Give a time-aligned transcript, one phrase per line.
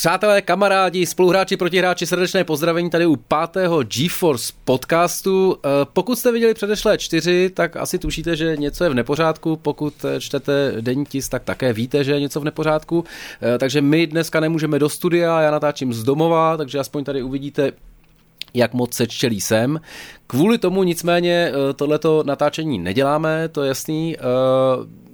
[0.00, 5.56] Přátelé, kamarádi, spoluhráči, protihráči, srdečné pozdravení tady u pátého GeForce podcastu.
[5.56, 9.56] Eh, pokud jste viděli předešlé čtyři, tak asi tušíte, že něco je v nepořádku.
[9.56, 13.04] Pokud čtete denní tisk, tak také víte, že je něco v nepořádku.
[13.42, 17.72] Eh, takže my dneska nemůžeme do studia, já natáčím z domova, takže aspoň tady uvidíte
[18.54, 19.80] jak moc se čelí sem.
[20.26, 24.16] Kvůli tomu nicméně eh, tohleto natáčení neděláme, to je jasný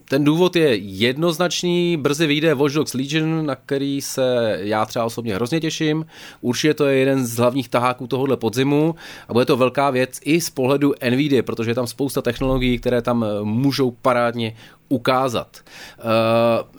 [0.09, 5.35] ten důvod je jednoznačný, brzy vyjde Watch Dogs Legion, na který se já třeba osobně
[5.35, 6.07] hrozně těším.
[6.41, 8.95] Určitě to je jeden z hlavních taháků tohohle podzimu
[9.29, 13.03] a bude to velká věc i z pohledu NVIDIA, protože je tam spousta technologií, které
[13.03, 14.57] tam eh, můžou parádně
[14.89, 15.61] ukázat.
[15.99, 16.76] Uh,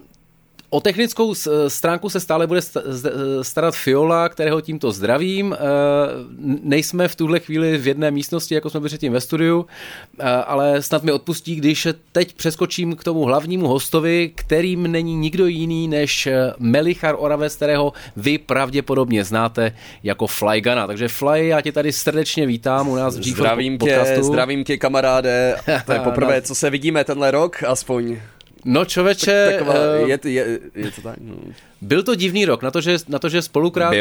[0.78, 1.34] O technickou
[1.68, 2.62] stránku se stále bude
[3.42, 5.54] starat Fiola, kterého tímto zdravím.
[5.54, 5.58] Eh,
[6.64, 9.66] nejsme v tuhle chvíli v jedné místnosti, jako jsme byli předtím ve studiu,
[10.20, 15.46] eh, ale snad mi odpustí, když teď přeskočím k tomu hlavnímu hostovi, kterým není nikdo
[15.46, 20.88] jiný než eh, Melichar Oraves, kterého vy pravděpodobně znáte jako Flygana.
[20.88, 25.58] Takže Fly, já tě tady srdečně vítám u nás v Zdravím tě, zdravím tě kamaráde.
[25.86, 28.18] To je poprvé, co se vidíme tenhle rok, aspoň.
[28.70, 31.36] No čověče, tak, taková, uh, je, je, je to tak, no.
[31.82, 33.94] Byl to divný rok, na to, že, na to, že spolukrát,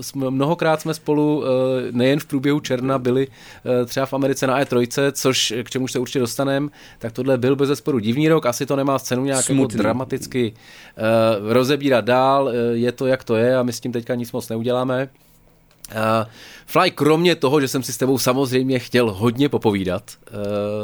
[0.00, 1.44] spolu, mnohokrát jsme spolu uh,
[1.90, 5.98] nejen v průběhu června byli uh, třeba v Americe na E3, což k čemu se
[5.98, 6.68] určitě dostaneme,
[6.98, 11.52] tak tohle byl bez zesporu divný rok, asi to nemá cenu nějak jako dramaticky uh,
[11.52, 14.48] rozebírat dál, uh, je to jak to je a my s tím teďka nic moc
[14.48, 15.08] neuděláme.
[15.90, 16.26] Uh,
[16.66, 20.36] Fly, kromě toho, že jsem si s tebou samozřejmě chtěl hodně popovídat, uh,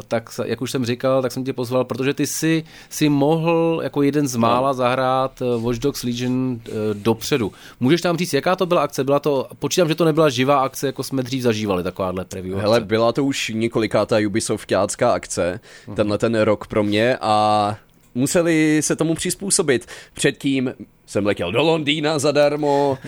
[0.09, 4.03] tak jak už jsem říkal, tak jsem tě pozval, protože ty si, si mohl jako
[4.03, 7.53] jeden z mála zahrát Watch Dogs Legion uh, dopředu.
[7.81, 9.05] Můžeš nám říct, jaká to byla akce?
[9.05, 12.77] Byla to, počítám, že to nebyla živá akce, jako jsme dřív zažívali, takováhle preview Hele,
[12.77, 12.87] akce.
[12.87, 15.95] byla to už několikátá Ubisoftácká akce, uh-huh.
[15.95, 17.77] tenhle ten rok pro mě a
[18.17, 19.86] museli se tomu přizpůsobit.
[20.14, 20.75] Předtím
[21.06, 22.98] jsem letěl do Londýna zadarmo,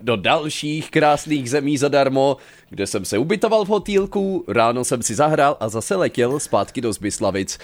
[0.00, 2.36] do dalších krásných zemí zadarmo,
[2.70, 6.92] kde jsem se ubytoval v hotýlku, ráno jsem si zahrál a zase letěl zpátky do
[6.92, 7.58] Zbyslavic.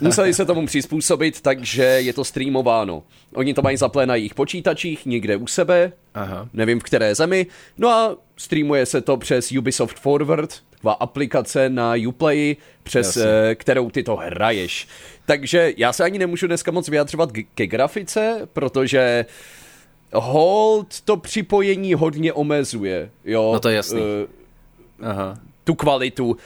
[0.00, 3.02] Museli se tomu přizpůsobit, takže je to streamováno.
[3.34, 6.48] Oni to mají zaplé na jejich počítačích, někde u sebe, Aha.
[6.52, 7.46] nevím v které zemi,
[7.78, 13.32] no a streamuje se to přes Ubisoft Forward, taková aplikace na Uplay, přes Jasně.
[13.50, 14.88] Eh, kterou ty to hraješ.
[15.26, 19.26] Takže já se ani nemůžu dneska moc vyjadřovat ke grafice, protože
[20.12, 23.10] hold to připojení hodně omezuje.
[23.24, 23.50] Jo?
[23.52, 24.00] No to je jasný.
[24.00, 25.38] Uh, Aha.
[25.64, 26.36] Tu kvalitu.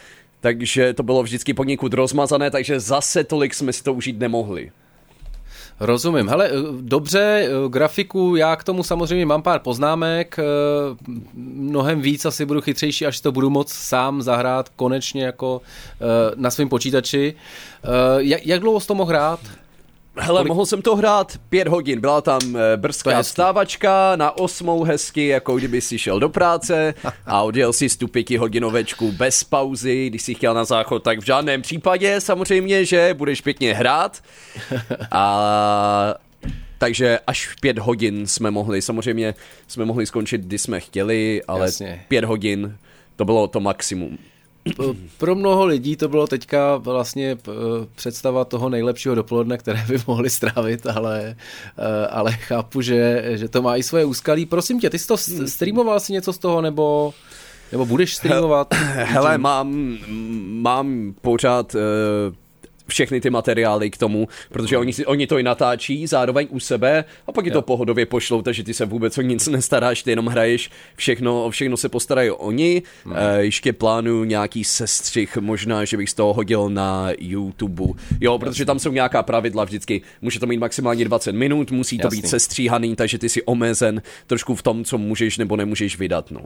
[0.40, 4.70] Takže to bylo vždycky poněkud rozmazané, takže zase tolik jsme si to užít nemohli.
[5.80, 6.28] Rozumím.
[6.28, 10.42] Hele, eh, dobře, eh, grafiku, já k tomu samozřejmě mám pár poznámek, eh,
[11.34, 15.60] mnohem víc asi budu chytřejší, až to budu moc sám zahrát konečně jako
[16.36, 17.34] na svém počítači.
[18.18, 19.40] Jak, dlouho jsi to mohl hrát?
[20.18, 20.48] Hele, Kolik...
[20.48, 25.56] mohl jsem to hrát pět hodin, byla tam e, brzká vstávačka na osmou hezky, jako
[25.56, 26.94] kdyby si šel do práce
[27.26, 31.62] a odjel si tu pětihodinovečku bez pauzy, když si chtěl na záchod, tak v žádném
[31.62, 32.20] případě.
[32.20, 34.22] Samozřejmě, že budeš pěkně hrát.
[35.12, 36.14] A
[36.78, 39.34] takže až v pět hodin jsme mohli, samozřejmě
[39.68, 42.04] jsme mohli skončit, kdy jsme chtěli, ale Jasně.
[42.08, 42.76] pět hodin
[43.16, 44.18] to bylo to maximum
[45.18, 47.38] pro mnoho lidí to bylo teďka vlastně
[47.94, 51.36] představa toho nejlepšího dopoledne, které by mohli strávit, ale,
[51.78, 54.46] eh, ale chápu, že, že to má i svoje úskalí.
[54.46, 55.16] Prosím tě, ty jsi to
[55.46, 57.14] streamoval si něco z toho, nebo...
[57.72, 58.74] Nebo budeš streamovat?
[58.94, 59.98] Hele, mám,
[60.46, 61.80] mám pořád uh,
[62.86, 67.32] všechny ty materiály k tomu, protože oni, oni to i natáčí zároveň u sebe a
[67.32, 70.70] pak je to pohodově pošlou, takže ty se vůbec o nic nestaráš, ty jenom hraješ,
[70.96, 72.82] všechno, o všechno se postarají oni.
[73.04, 73.16] Hmm.
[73.16, 77.84] E, ještě plánuju nějaký sestřih, možná, že bych z toho hodil na YouTube.
[78.20, 80.02] Jo, protože tam jsou nějaká pravidla vždycky.
[80.22, 82.22] Může to mít maximálně 20 minut, musí to Jasný.
[82.22, 86.30] být sestříhaný, takže ty si omezen trošku v tom, co můžeš nebo nemůžeš vydat.
[86.30, 86.40] No.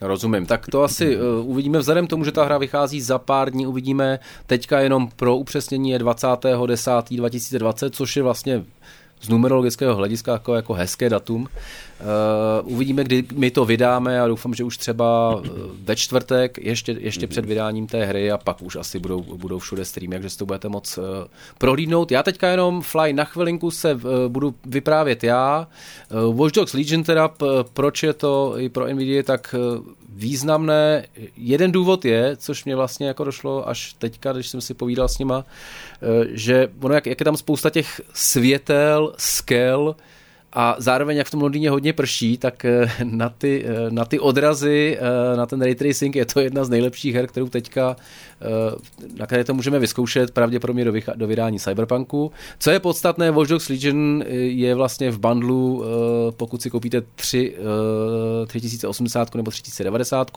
[0.00, 0.46] Rozumím.
[0.46, 3.66] Tak to asi uh, uvidíme vzhledem tomu, že ta hra vychází za pár dní.
[3.66, 8.64] Uvidíme teďka jenom pro upřesnění je 20.10.2020, což je vlastně
[9.24, 11.40] z numerologického hlediska jako, jako hezké datum.
[11.42, 15.48] Uh, uvidíme, kdy my to vydáme a doufám, že už třeba eh,
[15.84, 19.84] ve čtvrtek, ještě, ještě před vydáním té hry a pak už asi budou, budou všude
[19.84, 21.04] streamy, takže si to budete moc uh,
[21.58, 22.12] prohlídnout.
[22.12, 25.68] Já teďka jenom Fly na chvilinku se uh, budu vyprávět já.
[26.32, 27.30] Watch Dogs Legion teda,
[27.72, 29.54] proč je to i pro Nvidia tak
[30.16, 31.06] významné.
[31.36, 35.18] Jeden důvod je, což mě vlastně jako došlo až teďka, když jsem si povídal s
[35.18, 35.44] nima,
[36.28, 39.96] že ono, jak, jak je tam spousta těch světel, skel,
[40.54, 44.20] A zároveň, jak v tom Londýně hodně prší, tak eh, na ty, eh, na ty
[44.20, 47.96] odrazy, eh, na ten ray tracing je to jedna z nejlepších her, kterou teďka,
[49.18, 52.32] na které to můžeme vyzkoušet pravděpodobně do, do vydání Cyberpunku.
[52.58, 55.84] Co je podstatné, Watch Dogs Legion je vlastně v bundlu,
[56.36, 57.56] pokud si koupíte 3,
[58.46, 60.30] 3080 nebo 3090,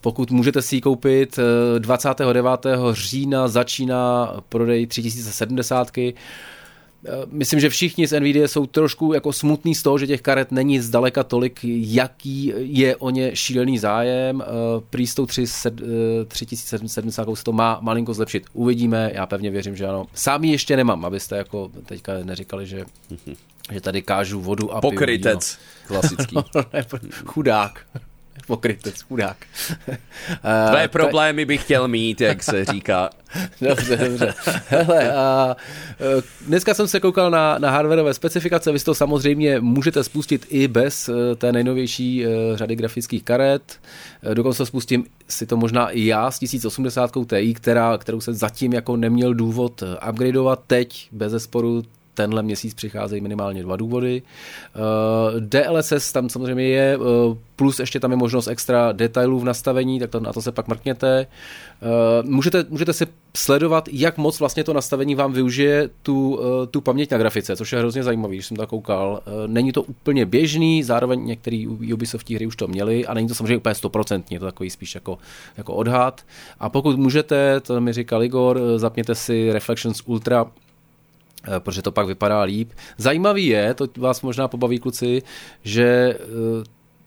[0.00, 1.38] pokud můžete si ji koupit,
[1.78, 2.66] 29.
[2.92, 5.90] října začíná prodej 3070.
[7.04, 10.52] Eh, myslím, že všichni z NVIDIA jsou trošku jako smutný z toho, že těch karet
[10.52, 14.42] není zdaleka tolik, jaký je o ně šílený zájem.
[14.42, 14.44] Eh,
[14.90, 18.44] prý s tou 3770 se to má malinko zlepšit.
[18.52, 20.06] Uvidíme, já pevně věřím, že ano.
[20.14, 22.84] Sám ještě nemám, abyste jako teďka neříkali, že
[23.72, 25.58] že tady kážu vodu a Pokrytec,
[25.88, 26.36] pivo, klasický.
[27.26, 27.86] Chudák
[28.46, 29.36] pokrytec, chudák.
[30.70, 33.10] Tvé problémy bych chtěl mít, jak se říká.
[33.60, 34.34] dobře, dobře.
[34.68, 35.56] Hele, a,
[36.00, 40.68] e, dneska jsem se koukal na, na hardwareové specifikace, vy to samozřejmě můžete spustit i
[40.68, 43.80] bez e, té nejnovější e, řady grafických karet.
[44.34, 48.96] Dokonce spustím si to možná i já s 1080 Ti, která, kterou se zatím jako
[48.96, 50.60] neměl důvod upgradeovat.
[50.66, 51.82] Teď bez zesporu
[52.18, 54.22] tenhle měsíc přicházejí minimálně dva důvody.
[54.22, 60.00] Uh, DLSS tam samozřejmě je, uh, plus ještě tam je možnost extra detailů v nastavení,
[60.00, 61.26] tak to, na to se pak mrkněte.
[62.22, 63.06] Uh, můžete, můžete si
[63.36, 67.78] sledovat, jak moc vlastně to nastavení vám využije tu, tu paměť na grafice, což je
[67.78, 69.22] hrozně zajímavý, když jsem to koukal.
[69.46, 73.56] Není to úplně běžný, zároveň některé Ubisoft hry už to měli a není to samozřejmě
[73.56, 75.18] úplně stoprocentní, je to takový spíš jako,
[75.56, 76.22] jako odhad.
[76.60, 80.67] A pokud můžete, to mi říkal Igor, zapněte si Reflections Ultra, Eh,
[81.58, 82.72] protože to pak vypadá líp.
[82.98, 85.22] Zajímavý je, to vás možná pobaví kluci,
[85.64, 86.18] že eh,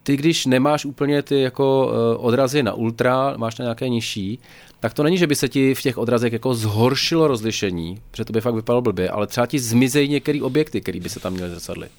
[0.03, 4.39] ty, když nemáš úplně ty jako eh, odrazy na ultra, máš na nějaké nižší,
[4.79, 8.33] tak to není, že by se ti v těch odrazech jako zhoršilo rozlišení, protože to
[8.33, 11.49] by fakt vypadalo blbě, ale třeba ti zmizejí některé objekty, které by se tam měly
[11.49, 11.91] zrcadlit.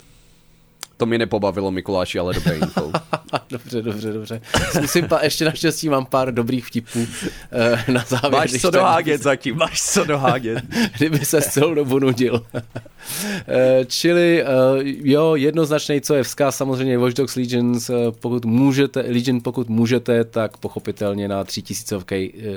[1.03, 2.93] To mě nepobavilo, Mikuláši, ale dobré info.
[3.51, 4.41] dobře, dobře, dobře.
[4.77, 7.07] Zkusím, pa, ještě naštěstí mám pár dobrých vtipů uh,
[7.95, 8.33] na závěr.
[8.33, 10.65] Máš co dohádět zatím, máš co dohádět.
[10.99, 12.35] Kdyby se celou dobu nudil.
[12.55, 12.61] uh,
[13.87, 14.49] čili, uh,
[14.85, 17.91] jo, jednoznačný, co je vzkaz, samozřejmě Watch Dogs Legions,
[18.21, 21.97] pokud můžete, Legion, pokud můžete, tak pochopitelně na 3000,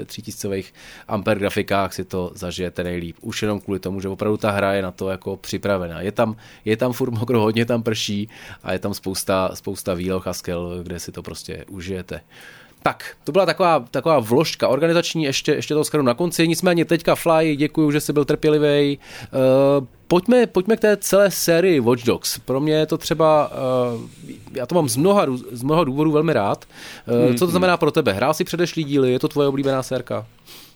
[0.06, 0.64] 3000
[1.08, 3.16] amper grafikách si to zažijete nejlíp.
[3.22, 6.02] Už jenom kvůli tomu, že opravdu ta hra je na to jako připravená.
[6.02, 8.30] Je tam, je tam furt mokro, hodně tam prší,
[8.64, 12.22] a je tam spousta, spousta výloh a skel, kde si to prostě užijete.
[12.86, 17.16] Tak, to byla taková, taková vložka organizační, ještě, ještě to skrnu na konci, nicméně teďka
[17.16, 19.00] Fly, děkuji, že jsi byl trpělivý.
[19.00, 22.40] Uh, pojďme, pojďme k té celé sérii Watch Dogs.
[22.40, 23.52] Pro mě je to třeba,
[23.94, 24.02] uh,
[24.52, 26.66] já to mám z mnoha, z mnoha důvodů velmi rád.
[27.30, 28.14] Uh, co to znamená pro tebe?
[28.14, 30.26] Hrál si předešlý díly, je to tvoje oblíbená sérka?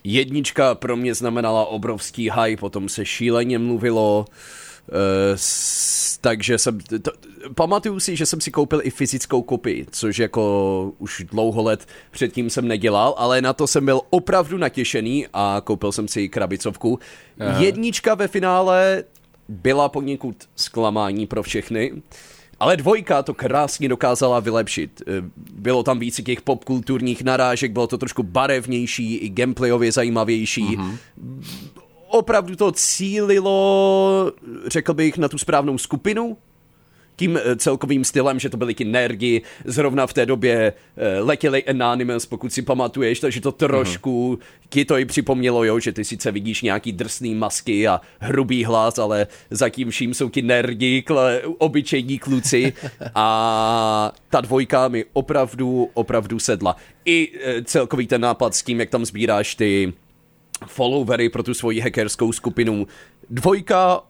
[0.04, 4.26] Jednička pro mě znamenala obrovský hype, potom se šíleně mluvilo.
[4.30, 4.36] Uh,
[5.36, 7.12] s, takže jsem, to,
[7.56, 12.50] pamatuju si, že jsem si koupil i fyzickou kopii, což jako už dlouho let předtím
[12.50, 17.00] jsem nedělal, ale na to jsem byl opravdu natěšený a koupil jsem si krabicovku.
[17.40, 17.60] Aha.
[17.60, 19.04] Jednička ve finále
[19.50, 22.02] byla poněkud zklamání pro všechny.
[22.60, 25.02] Ale dvojka to krásně dokázala vylepšit.
[25.08, 25.14] Eh,
[25.54, 30.78] bylo tam více těch popkulturních narážek, bylo to trošku barevnější, i gameplayově zajímavější.
[30.78, 30.98] Mm-hmm
[32.10, 34.32] opravdu to cílilo,
[34.68, 36.38] řekl bych, na tu správnou skupinu,
[37.20, 41.64] tím eh, celkovým stylem, že to byli ti nerdi, zrovna v té době eh, letěli
[41.64, 44.68] Anonymous, pokud si pamatuješ, takže to trošku uh-huh.
[44.70, 49.00] ti to i připomnělo, jo, že ty sice vidíš nějaký drsný masky a hrubý hlas,
[49.00, 52.74] ale zatím vším jsou ti nerdi, kle, obyčejní kluci
[53.16, 56.76] a ta dvojka mi opravdu, opravdu sedla.
[57.06, 59.94] I eh, celkový ten nápad s tím, jak tam sbíráš ty
[60.68, 62.88] followery pro tu svoji hackerskou skupinu.
[63.30, 64.02] Dvojka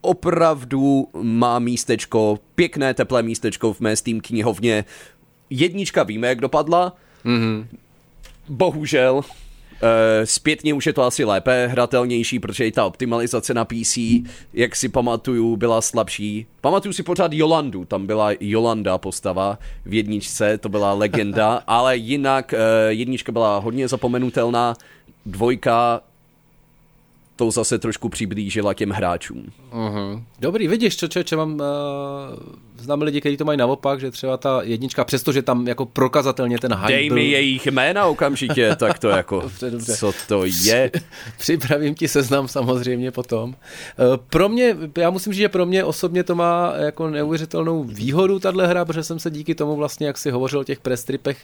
[0.00, 4.84] opravdu má místečko, pěkné teplé místečko v mé Steam knihovně.
[5.50, 6.96] Jednička víme, jak dopadla.
[7.24, 7.66] Mm-hmm.
[8.48, 9.24] Bohužel,
[9.82, 13.98] Uh, zpětně už je to asi lépe, hratelnější, protože i ta optimalizace na PC,
[14.52, 16.46] jak si pamatuju, byla slabší.
[16.60, 22.54] Pamatuju si pořád Jolandu, tam byla Jolanda postava v jedničce, to byla legenda, ale jinak
[22.54, 24.74] uh, jednička byla hodně zapomenutelná
[25.26, 26.00] dvojka
[27.36, 29.52] to zase trošku přiblížila těm hráčům.
[29.72, 30.22] Uh-huh.
[30.38, 31.66] Dobrý, vidíš, čo, čo, čo mám uh,
[32.78, 36.74] znám lidi, kteří to mají naopak, že třeba ta jednička, přestože tam jako prokazatelně ten
[36.74, 37.14] hype Dej byl...
[37.14, 39.96] mi jejich jména okamžitě, tak to jako, Dobře, dobře.
[39.96, 40.90] co to je?
[41.38, 43.54] Připravím ti seznam samozřejmě potom.
[43.54, 48.38] Eh, Pro mě, já musím říct, že pro mě osobně to má jako neuvěřitelnou výhodu
[48.38, 51.38] tahle hra, protože jsem se díky tomu vlastně, jak si hovořil o těch prestripech,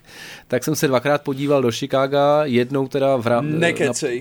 [0.48, 3.68] tak jsem se dvakrát podíval do Chicaga, jednou teda v rám, na,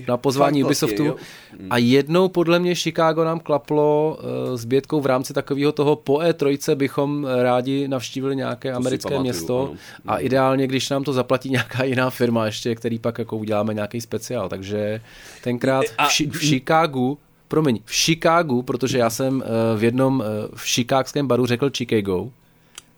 [0.08, 5.00] na pozvání Fakt Ubisoftu vlastně, a jednou podle mě Chicago nám klaplo eh, s Bětkou
[5.00, 7.01] v rámci takového toho po E3 bychom
[7.42, 9.76] rádi navštívili nějaké americké pamatuju, město ano.
[10.06, 14.00] a ideálně, když nám to zaplatí nějaká jiná firma ještě, který pak jako uděláme nějaký
[14.00, 15.00] speciál, takže
[15.44, 17.18] tenkrát A- v, ši- v Chicagu
[17.48, 22.28] promiň, v Chicagu, protože já jsem eh, v jednom eh, v chicagském baru řekl Chicago.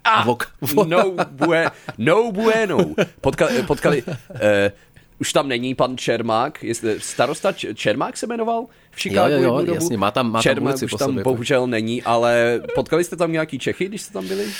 [0.04, 2.78] A, vok- no, bue, no bueno.
[3.20, 4.02] Potka, potkali,
[4.40, 4.72] eh,
[5.20, 9.58] už tam není pan Čermák, jestli starosta Čermák se jmenoval v Chicagu Jo, jo, jo,
[9.58, 9.84] jednu dobu?
[9.84, 13.32] jasně, má tam- má tam ulici už tam sobě, bohužel není, ale potkali jste tam
[13.32, 14.44] nějaký Čechy, když jste tam byli?
[14.44, 14.50] Uh,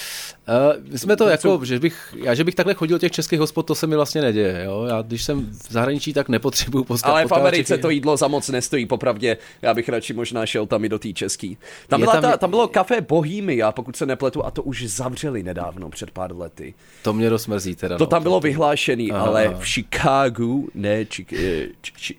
[0.92, 3.62] my jsme to jako, že bych, já, že bych takhle chodil do těch českých hospod,
[3.66, 4.62] to se mi vlastně neděje.
[4.64, 4.84] Jo?
[4.88, 7.10] Já, když jsem v zahraničí, tak nepotřebuju poskat.
[7.10, 7.82] Ale v Americe Čechy.
[7.82, 9.36] to jídlo za moc nestojí, popravdě.
[9.62, 11.58] Já bych radši možná šel tam i do té český.
[11.88, 15.42] Tam, byla tam- ta, tam bylo kafe Bohemia, pokud se nepletu, a to už zavřeli
[15.42, 16.74] nedávno, před pár lety.
[17.02, 17.98] To mě dost mrzí teda.
[17.98, 18.08] To no.
[18.08, 19.58] tam bylo vyhlášený, Aha, ale aha.
[19.60, 22.14] v Chicagu, ne, Chi- Chi- Chi-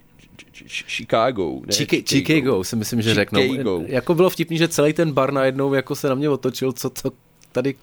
[0.67, 3.41] Chicago, ne, Chica- Chicago si myslím, že řeknou.
[3.41, 3.81] Chicago.
[3.85, 7.11] Jako bylo vtipný, že celý ten bar najednou jako se na mě otočil, co to
[7.51, 7.75] tady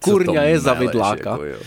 [0.00, 1.30] kurňa je za vidláka.
[1.30, 1.58] jako jo.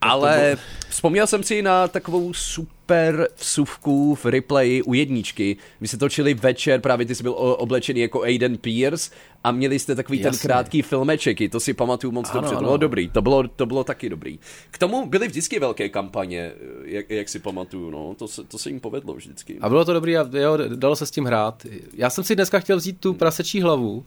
[0.00, 0.56] Ale
[0.88, 5.56] vzpomněl jsem si na takovou super vsuvku v replayi u jedničky.
[5.80, 9.10] Vy jste točili večer, právě ty jsi byl oblečený jako Aiden Pierce
[9.44, 10.48] a měli jste takový ten Jasně.
[10.48, 13.84] krátký filmeček, to si pamatuju moc Ano, dobře, to bylo dobrý, to bylo, to bylo
[13.84, 14.38] taky dobrý.
[14.70, 16.52] K tomu byly vždycky velké kampaně,
[16.84, 19.58] jak, jak si pamatuju, no, to se, to se jim povedlo vždycky.
[19.60, 21.66] A bylo to dobrý a jo, dalo se s tím hrát.
[21.94, 24.04] Já jsem si dneska chtěl vzít tu prasečí hlavu.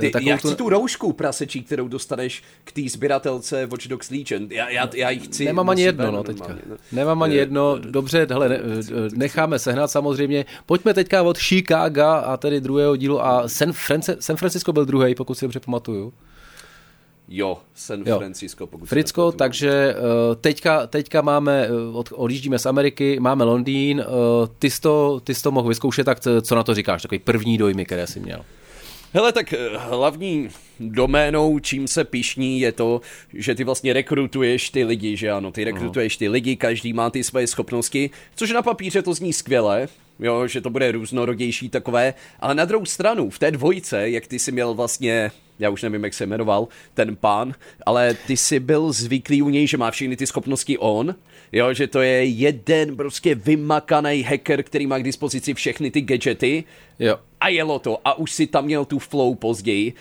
[0.00, 4.46] Ty, Takovou já chci tu roušku prasečí, kterou dostaneš k té sběratelce Watch Dogs Legion.
[4.50, 5.44] Já, já, já ji chci.
[5.44, 6.48] Nemám ani jedno, no, teďka.
[6.48, 6.76] normálně, no.
[6.92, 7.78] Nemám ani Eh, jedno.
[7.78, 8.58] Dobře, hele, ne,
[9.14, 10.44] necháme sehnat samozřejmě.
[10.66, 15.14] Pojďme teďka od Chicago a tedy druhého dílu a San, France, San Francisco byl druhý,
[15.14, 16.12] pokud si dobře pamatuju.
[17.28, 18.18] Jo, San Jo.
[18.18, 19.94] Francisco, pokud Fricko, takže
[20.40, 24.04] teďka, teďka máme, od, odjíždíme z Ameriky, máme Londýn,
[24.58, 27.18] ty jsi to, ty jsi to mohl vyzkoušet, tak co- co na to říkáš, takový
[27.18, 28.44] první dojmy, které jsi měl.
[29.12, 30.48] Hele, tak eh, hlavní
[30.80, 33.00] doménou, čím se pišní, je to,
[33.34, 37.24] že ty vlastně rekrutuješ ty lidi, že ano, ty rekrutuješ ty lidi, každý má ty
[37.24, 39.88] své schopnosti, což na papíře to zní skvěle,
[40.18, 44.38] jo, že to bude různorodější takové, ale na druhou stranu, v té dvojce, jak ty
[44.38, 47.54] si měl vlastně, já už nevím, jak se jmenoval, ten pán,
[47.86, 51.14] ale ty si byl zvyklý u něj, že má všechny ty schopnosti on,
[51.52, 56.64] jo, že to je jeden prostě vymakaný hacker, který má k dispozici všechny ty gadgety,
[56.98, 57.16] Jo.
[57.40, 59.92] a jelo to a už si tam měl tu flow později.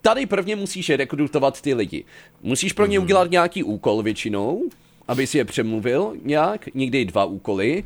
[0.00, 2.04] Tady prvně musíš rekrutovat ty lidi.
[2.42, 3.04] Musíš pro ně Mhm.
[3.06, 4.62] udělat nějaký úkol většinou,
[5.08, 7.84] aby si je přemluvil nějak, někdy dva úkoly.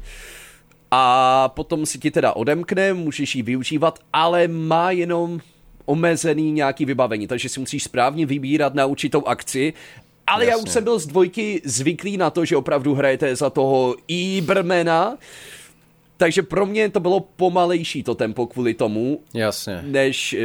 [0.91, 5.41] A potom si ti teda odemkne, můžeš ji využívat, ale má jenom
[5.85, 9.73] omezený nějaký vybavení, takže si musíš správně vybírat na určitou akci.
[10.27, 10.73] Ale já už Jasně.
[10.73, 15.19] jsem byl z dvojky zvyklý na to, že opravdu hrajete za toho Ibermana,
[16.17, 19.83] takže pro mě to bylo pomalejší to tempo kvůli tomu, Jasně.
[19.83, 20.41] než e,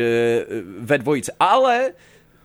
[0.79, 1.31] ve dvojice.
[1.39, 1.93] Ale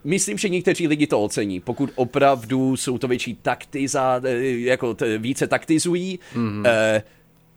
[0.04, 1.60] myslím, že někteří lidi to ocení.
[1.60, 6.66] Pokud opravdu jsou to větší taktiza, e, jako t, více taktizují, mm-hmm.
[6.66, 7.02] e,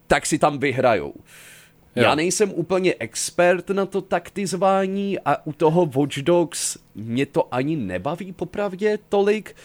[0.08, 1.14] tak si tam vyhrajou.
[1.96, 2.04] Jo.
[2.04, 7.76] Já nejsem úplně expert na to taktizování a u toho Watch Dogs mě to ani
[7.76, 9.56] nebaví popravdě tolik.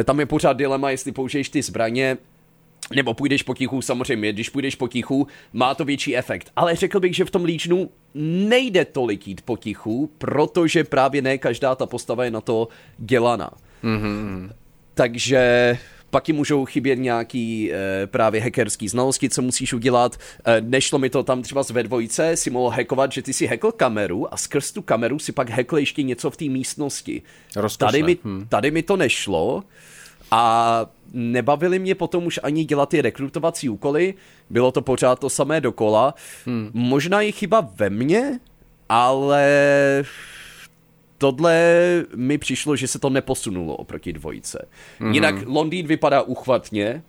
[0.00, 2.16] E, Tam je pořád dilema, jestli použiješ ty zbraně,
[2.94, 6.50] nebo půjdeš potichu, samozřejmě, když půjdeš potichu, má to větší efekt.
[6.56, 11.74] Ale řekl bych, že v tom Legionu nejde tolik jít potichu, protože právě ne každá
[11.74, 13.50] ta postava je na to dělaná.
[13.84, 14.50] Mm-hmm.
[14.94, 15.78] Takže
[16.12, 20.16] pak ti můžou chybět nějaký e, právě hackerský znalosti, co musíš udělat.
[20.44, 23.72] E, nešlo mi to tam třeba ve dvojice, si mohl hackovat, že ty si hackl
[23.72, 27.22] kameru a skrz tu kameru si pak hackl ještě něco v té místnosti.
[27.56, 28.46] Rozkošné, Tady mi, hm.
[28.48, 29.62] tady mi to nešlo
[30.30, 34.14] a nebavili mě potom už ani dělat ty rekrutovací úkoly,
[34.50, 36.14] bylo to pořád to samé dokola.
[36.46, 36.70] Hmm.
[36.72, 38.40] Možná je chyba ve mně,
[38.88, 39.44] ale
[41.22, 44.68] tohle mi přišlo, že se to neposunulo oproti dvojice.
[45.00, 45.12] Mm-hmm.
[45.12, 47.02] Jinak Londýn vypadá uchvatně,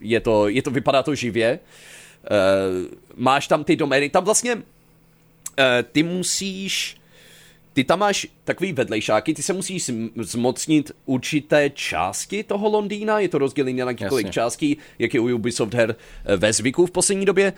[0.00, 4.62] je to, je to, vypadá to živě, uh, máš tam ty domény, tam vlastně uh,
[5.92, 6.96] ty musíš
[7.72, 13.28] ty tam máš takový vedlejšáky, ty se musíš zm- zmocnit určité části toho Londýna, je
[13.28, 17.24] to rozdělené na několik částí, jak je u Ubisoft her eh, ve zvyku v poslední
[17.24, 17.52] době.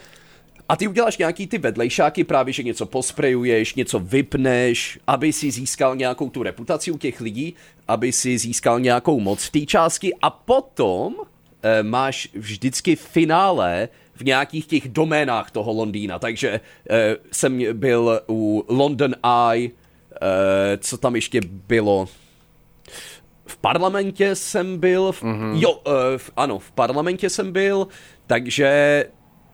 [0.68, 5.96] A ty uděláš nějaký ty vedlejšáky, právě že něco posprejuješ, něco vypneš, aby si získal
[5.96, 7.54] nějakou tu reputaci u těch lidí,
[7.88, 11.14] aby si získal nějakou moc v té částky a potom
[11.62, 16.18] e, máš vždycky finále v nějakých těch doménách toho Londýna.
[16.18, 16.60] Takže e,
[17.32, 19.14] jsem byl u London
[19.52, 22.08] Eye, e, co tam ještě bylo?
[23.46, 25.60] V parlamentě jsem byl, v, mm-hmm.
[25.60, 27.88] jo, e, v, ano, v parlamentě jsem byl,
[28.26, 29.04] takže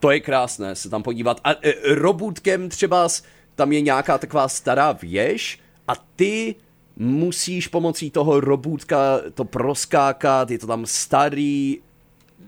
[0.00, 1.40] to je krásné se tam podívat.
[1.44, 3.08] A e, robůtkem třeba
[3.54, 6.54] tam je nějaká taková stará věž a ty
[6.96, 11.78] musíš pomocí toho robůtka to proskákat, je to tam starý,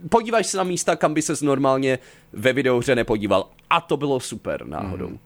[0.08, 1.98] podíváš se na místa, kam by ses normálně
[2.32, 3.48] ve videohře nepodíval.
[3.70, 5.08] A to bylo super náhodou.
[5.08, 5.18] Mm.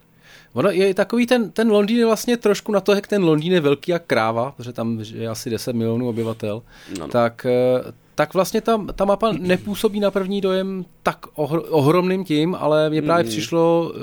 [0.57, 3.61] Ono je takový ten, ten Londýn je vlastně trošku na to, jak ten Londýn je
[3.61, 6.63] velký jak kráva, protože tam je asi 10 milionů obyvatel,
[6.99, 7.09] no, no.
[7.09, 12.55] tak eh, tak vlastně ta, ta mapa nepůsobí na první dojem tak ohr, ohromným tím,
[12.55, 13.31] ale mně právě mm.
[13.31, 14.01] přišlo, eh,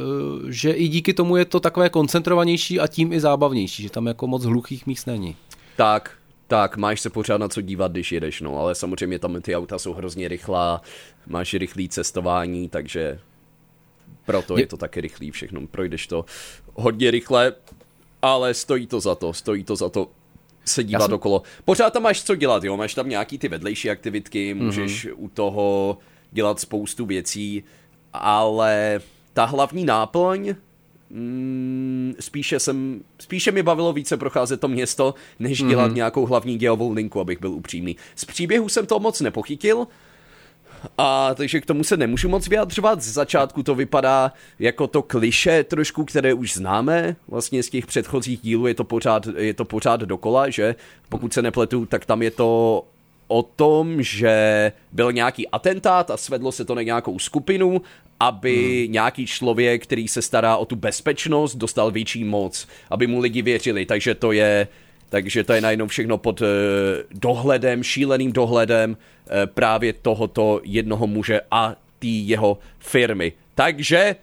[0.51, 4.27] že i díky tomu je to takové koncentrovanější a tím i zábavnější, že tam jako
[4.27, 5.35] moc hluchých míst není.
[5.75, 6.11] Tak,
[6.47, 9.79] tak, máš se pořád na co dívat, když jedeš, no, ale samozřejmě tam ty auta
[9.79, 10.81] jsou hrozně rychlá,
[11.27, 13.19] máš rychlý cestování, takže
[14.25, 16.25] proto je, je to taky rychlý všechno, projdeš to
[16.73, 17.53] hodně rychle,
[18.21, 20.09] ale stojí to za to, stojí to za to
[20.65, 21.13] se dívat jsem...
[21.13, 21.41] okolo.
[21.65, 24.65] Pořád tam máš co dělat, jo, máš tam nějaký ty vedlejší aktivitky, mhm.
[24.65, 25.13] můžeš mm-hmm.
[25.17, 25.97] u toho
[26.31, 27.63] dělat spoustu věcí,
[28.13, 29.01] ale
[29.33, 30.55] ta hlavní náplň,
[31.09, 35.69] mm, spíše, jsem, spíše mi bavilo více procházet to město, než mm-hmm.
[35.69, 37.95] dělat nějakou hlavní dějovou linku, abych byl upřímný.
[38.15, 39.87] Z příběhu jsem to moc nepochytil,
[40.97, 43.01] a takže k tomu se nemůžu moc vyjadřovat.
[43.01, 48.39] Z začátku to vypadá jako to kliše trošku, které už známe vlastně z těch předchozích
[48.41, 48.67] dílů.
[48.67, 50.75] Je to pořád, je to pořád dokola, že
[51.09, 52.83] pokud se nepletu, tak tam je to
[53.27, 57.81] o tom, že byl nějaký atentát a svedlo se to na nějakou skupinu,
[58.19, 58.93] aby hmm.
[58.93, 63.85] nějaký člověk, který se stará o tu bezpečnost, dostal větší moc, aby mu lidi věřili.
[63.85, 64.67] Takže to je
[65.13, 66.47] takže to je najednou všechno pod uh,
[67.11, 68.97] dohledem, šíleným dohledem uh,
[69.45, 73.33] právě tohoto jednoho muže a té jeho firmy.
[73.55, 74.15] Takže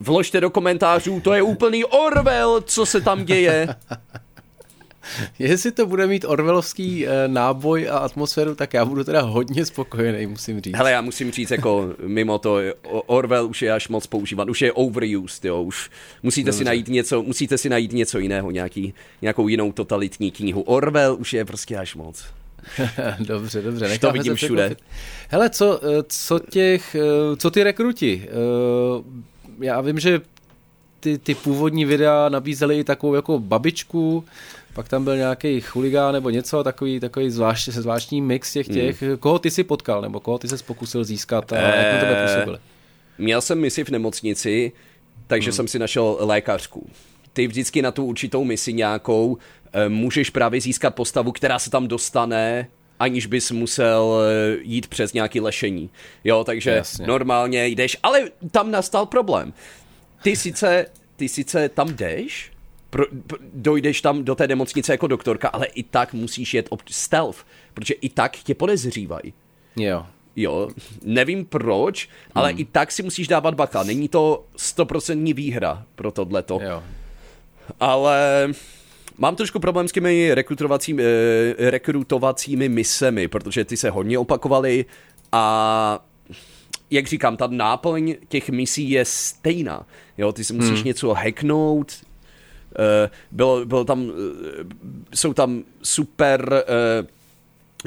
[0.00, 3.68] vložte do komentářů, to je úplný Orwell, co se tam děje.
[5.38, 10.26] Jestli to bude mít orvelovský e, náboj a atmosféru, tak já budu teda hodně spokojený,
[10.26, 10.76] musím říct.
[10.76, 12.58] Hele, já musím říct, jako mimo to,
[13.06, 15.90] Orwell už je až moc používan, už je overused, jo, už
[16.22, 16.58] musíte Dobře.
[16.58, 20.62] si najít něco, musíte si najít něco jiného, nějaký, nějakou jinou totalitní knihu.
[20.62, 22.24] Orwell už je prostě až moc.
[23.18, 23.98] dobře, dobře.
[23.98, 24.76] to vidím všude.
[25.28, 28.28] Hele, co, e, co těch, e, co ty rekruti?
[29.60, 30.20] Já vím, že
[31.00, 34.24] ty, ty původní videa nabízely i takovou jako babičku,
[34.74, 38.76] pak tam byl nějaký chuligán nebo něco, takový, takový zvlášť, zvláštní mix těch hmm.
[38.76, 39.02] těch.
[39.02, 39.16] Hmm.
[39.16, 42.26] Koho ty si potkal, nebo koho ty se pokusil získat a eee, jak na tebe
[42.26, 42.58] působili?
[43.18, 44.72] Měl jsem misi v nemocnici,
[45.26, 45.56] takže hmm.
[45.56, 46.90] jsem si našel lékařku.
[47.32, 49.38] Ty vždycky na tu určitou misi nějakou
[49.72, 52.68] e, můžeš právě získat postavu, která se tam dostane
[52.98, 55.90] aniž bys musel e, jít přes nějaký lešení.
[56.24, 57.06] Jo, takže Jasně.
[57.06, 59.52] normálně jdeš, ale tam nastal problém.
[60.22, 62.50] Ty sice, ty sice tam jdeš,
[62.90, 63.04] pro,
[63.54, 67.94] dojdeš tam do té nemocnice jako doktorka, ale i tak musíš jet ob- stealth, protože
[67.94, 69.32] i tak tě podezřívají.
[69.76, 70.06] Jo.
[70.36, 70.68] Jo,
[71.02, 72.60] nevím proč, ale hmm.
[72.60, 73.82] i tak si musíš dávat bacha.
[73.82, 76.58] Není to stoprocentní výhra pro tohleto.
[76.62, 76.82] Jo.
[77.80, 78.48] Ale
[79.18, 84.84] mám trošku problém s těmi rekrutovacími, eh, rekrutovacími misemi, protože ty se hodně opakovaly
[85.32, 86.04] a
[86.90, 89.86] jak říkám, ta náplň těch misí je stejná.
[90.18, 90.84] Jo, ty si musíš hmm.
[90.84, 91.92] něco hacknout,
[93.30, 94.64] bylo, bylo tam, eh,
[95.14, 97.06] jsou tam super eh,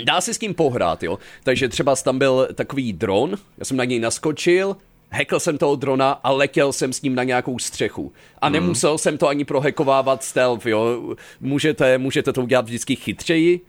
[0.04, 1.20] dá se s tím pohrát, jo.
[1.44, 4.78] Takže třeba tam byl takový dron, já jsem na něj naskočil,
[5.12, 8.12] hackl jsem toho drona a letěl jsem s ním na nějakou střechu.
[8.42, 8.54] A hmm.
[8.54, 11.16] nemusel jsem to ani prohekovávat stealth, jo.
[11.42, 13.62] Můžete, můžete to udělat vždycky chytřeji,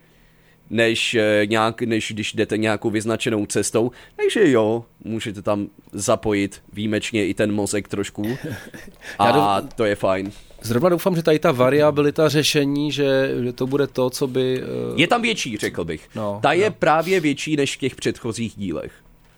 [0.70, 3.90] než, nějak, než když jdete nějakou vyznačenou cestou.
[4.16, 8.38] Takže jo, můžete tam zapojit výjimečně i ten mozek trošku.
[9.18, 10.33] A to je fajn.
[10.62, 14.62] Zrovna doufám, že tady ta variabilita řešení, že, to bude to, co by...
[14.92, 15.00] Uh...
[15.00, 16.09] Je tam větší, řekl bych.
[16.14, 16.77] No, ta je no.
[16.79, 18.92] právě větší než v těch předchozích dílech.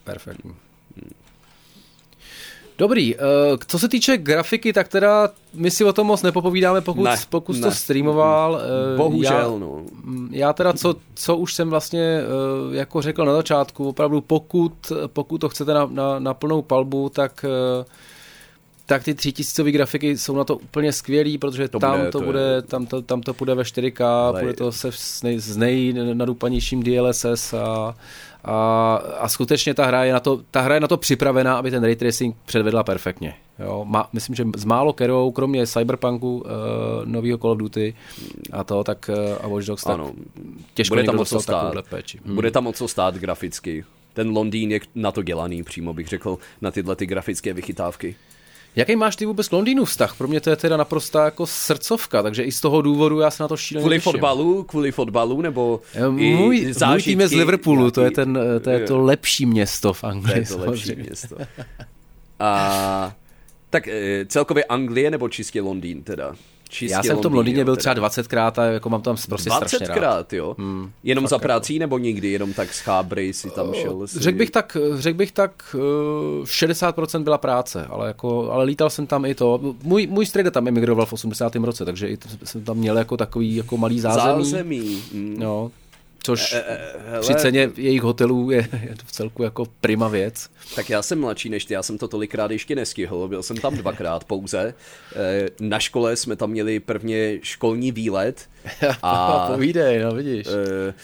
[0.05, 0.55] Perfektní.
[2.79, 3.23] Dobrý, uh,
[3.67, 7.57] co se týče grafiky, tak teda my si o tom moc nepopovídáme, pokud, ne, pokud
[7.57, 7.63] ne.
[7.63, 8.53] to streamoval.
[8.53, 9.83] Uh, Bohužel, já, no.
[10.05, 12.21] Mm, já teda, co, co už jsem vlastně
[12.69, 17.09] uh, jako řekl na začátku, opravdu pokud, pokud to chcete na, na, na plnou palbu,
[17.09, 17.45] tak
[17.79, 17.85] uh,
[18.87, 22.25] tak ty třítisícové grafiky jsou na to úplně skvělý, protože to tam, bude, to, to
[22.25, 22.63] bude, je...
[22.63, 24.41] tam, to, tam to půjde ve 4K, Ale...
[24.41, 27.95] bude to se s, nej, s nejnadupanějším DLSS a,
[28.49, 31.71] A, a skutečně ta hra, je na to, ta hra je na to připravená, aby
[31.71, 33.35] ten ray tracing předvedla perfektně.
[33.59, 36.45] Jo, má, myslím, že s málo kerou, kromě Cyberpunku, uh,
[37.05, 37.95] nového Call of Duty
[38.53, 40.13] a to, tak uh, a Watch Dogs, tak ano.
[40.75, 41.75] těžko Bude tam o co stát.
[41.91, 42.21] péči.
[42.25, 42.35] Hmm.
[42.35, 43.85] Bude tam o co stát graficky.
[44.13, 48.17] Ten Londýn je na to dělaný přímo, bych řekl, na tyhle ty grafické vychytávky.
[48.77, 50.17] Jaký máš ty vůbec Londýnu vztah?
[50.19, 53.43] Pro mě to je teda naprosto jako srdcovka, takže i z toho důvodu já se
[53.43, 57.95] na to šíleně Kvůli fotbalu, kvůli fotbalu, nebo můj, můj tým je z Liverpoolu, nějaký...
[57.95, 60.47] to je, ten, to je to lepší město v Anglii.
[60.47, 61.37] To je to lepší město.
[62.41, 63.17] A
[63.71, 66.37] tak eh, celkově Anglie nebo čistě Londýn teda?
[66.69, 69.77] Čistě Já jsem v tom Londýně byl třeba 20krát a jako mám tam prostě 20
[69.77, 70.33] strašně rád.
[70.33, 70.55] jo?
[70.59, 71.81] Hmm, Jenom za prací jako.
[71.81, 72.31] nebo nikdy?
[72.31, 74.07] Jenom tak z chábry si tam šel?
[74.07, 74.21] Si...
[74.21, 75.77] Řekl bych tak, řek bych tak
[76.45, 79.75] 60% eh, byla práce, ale, jako, ale lítal jsem tam i to.
[79.83, 81.57] Můj, můj strejda tam emigroval v 80.
[81.57, 84.45] roce, takže i jsem tam měl jako takový jako malý zázemí.
[84.45, 85.03] Zázemí.
[85.13, 85.37] Hmm.
[85.39, 85.71] No,
[86.27, 90.09] což e, e, hele, při ceně jejich hotelů je, je to v celku jako prima
[90.09, 90.51] věc.
[90.75, 93.77] Tak já jsem mladší než ty, já jsem to tolikrát ještě nestihl, byl jsem tam
[93.77, 94.75] dvakrát pouze.
[95.17, 98.49] E, na škole jsme tam měli prvně školní výlet.
[99.03, 100.47] A Povídej, no vidíš.
[100.47, 100.95] E,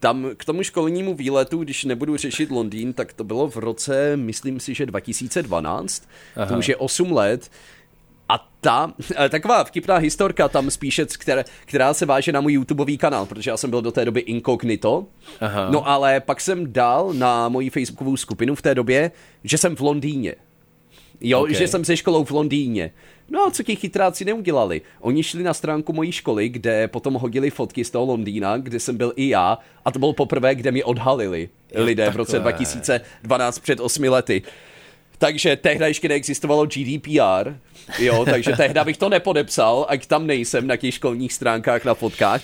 [0.00, 4.60] tam k tomu školnímu výletu, když nebudu řešit Londýn, tak to bylo v roce, myslím
[4.60, 6.46] si, že 2012, Aha.
[6.46, 7.50] to už je 8 let,
[8.28, 12.98] a ta, eh, taková vtipná historka tam spíše, která, která se váže na můj YouTubeový
[12.98, 15.06] kanál, protože já jsem byl do té doby inkognito.
[15.40, 15.70] Aha.
[15.70, 19.10] No ale pak jsem dal na moji facebookovou skupinu v té době,
[19.44, 20.34] že jsem v Londýně.
[21.20, 21.54] Jo, okay.
[21.54, 22.90] že jsem se školou v Londýně.
[23.30, 24.80] No a co ti chytráci neudělali?
[25.00, 28.96] Oni šli na stránku mojí školy, kde potom hodili fotky z toho Londýna, kde jsem
[28.96, 33.80] byl i já, a to bylo poprvé, kde mi odhalili lidé v roce 2012 před
[33.80, 34.42] osmi lety.
[35.22, 37.54] Takže tehdy ještě neexistovalo GDPR,
[37.98, 42.42] jo, takže tehdy bych to nepodepsal, ať tam nejsem na těch školních stránkách na fotkách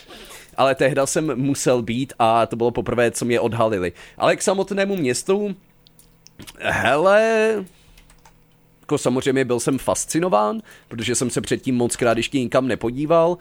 [0.56, 3.92] ale tehda jsem musel být a to bylo poprvé, co mě odhalili.
[4.16, 5.56] Ale k samotnému městu,
[6.58, 7.54] hele,
[8.80, 13.38] jako samozřejmě byl jsem fascinován, protože jsem se předtím moc krát ještě nikam nepodíval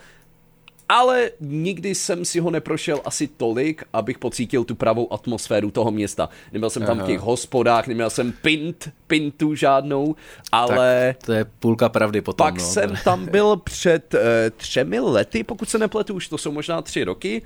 [0.89, 6.29] ale nikdy jsem si ho neprošel asi tolik, abych pocítil tu pravou atmosféru toho města.
[6.53, 10.15] Neměl jsem tam v těch hospodách, neměl jsem pint, pintu žádnou,
[10.51, 11.15] ale...
[11.17, 12.45] Tak to je půlka pravdy potom.
[12.45, 12.65] Pak no.
[12.65, 14.19] jsem tam byl před uh,
[14.57, 17.41] třemi lety, pokud se nepletu, už to jsou možná tři roky.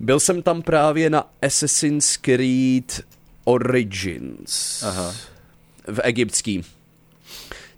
[0.00, 3.00] Byl jsem tam právě na Assassin's Creed
[3.44, 4.82] Origins.
[4.82, 5.14] Aha.
[5.86, 6.64] V egyptský.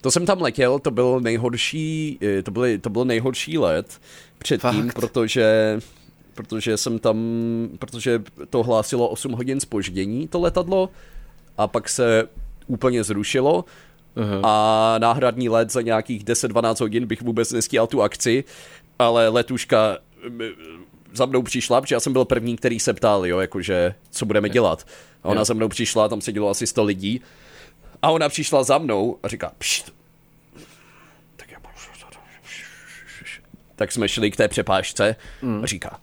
[0.00, 4.00] To jsem tam letěl, to byl nejhorší, eh, to, byly, to byl nejhorší let
[4.42, 4.94] předtím, Fakt?
[4.94, 5.78] protože
[6.35, 7.18] protože jsem tam,
[7.78, 10.88] protože to hlásilo 8 hodin spoždění, to letadlo,
[11.59, 12.28] a pak se
[12.66, 13.64] úplně zrušilo
[14.16, 14.40] uh-huh.
[14.42, 18.44] a náhradní let za nějakých 10-12 hodin bych vůbec nestíhal tu akci,
[18.98, 19.98] ale letuška
[21.14, 24.48] za mnou přišla, protože já jsem byl první, který se ptal, jo, jakože, co budeme
[24.48, 24.87] dělat.
[25.22, 27.20] A ona za mnou přišla, tam sedělo asi 100 lidí,
[28.02, 29.92] a ona přišla za mnou a říká, pšt,
[33.82, 35.62] tak jsme šli k té přepážce mm.
[35.62, 35.98] a říká,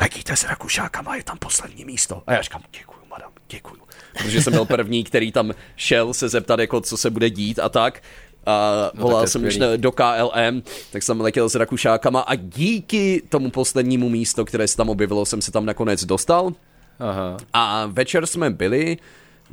[0.00, 2.22] letíte s Rakušákama, je tam poslední místo.
[2.26, 3.82] A já říkám, děkuju, madam, děkuju.
[4.18, 7.68] Protože jsem byl první, který tam šel se zeptat, jako, co se bude dít a
[7.68, 8.02] tak.
[8.46, 13.50] A no, volal jsem už do KLM, tak jsem letěl s Rakušákama a díky tomu
[13.50, 16.52] poslednímu místu, které se tam objevilo, jsem se tam nakonec dostal.
[16.98, 17.36] Aha.
[17.52, 18.96] A večer jsme byli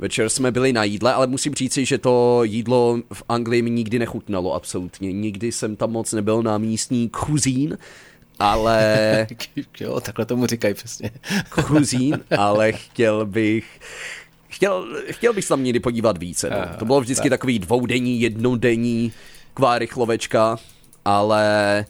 [0.00, 3.98] Večer jsme byli na jídle, ale musím říci, že to jídlo v Anglii mi nikdy
[3.98, 5.12] nechutnalo absolutně.
[5.12, 7.78] Nikdy jsem tam moc nebyl na místní kuzín,
[8.38, 9.26] ale...
[9.80, 11.10] jo, takhle tomu říkají přesně.
[11.66, 13.80] kuzín, ale chtěl bych...
[14.48, 16.50] Chtěl, chtěl bych se tam někdy podívat více.
[16.50, 16.78] No.
[16.78, 17.38] To bylo vždycky tak.
[17.38, 19.12] takový dvoudenní, jednodenní
[19.54, 20.56] kvá rychlovečka,
[21.04, 21.84] ale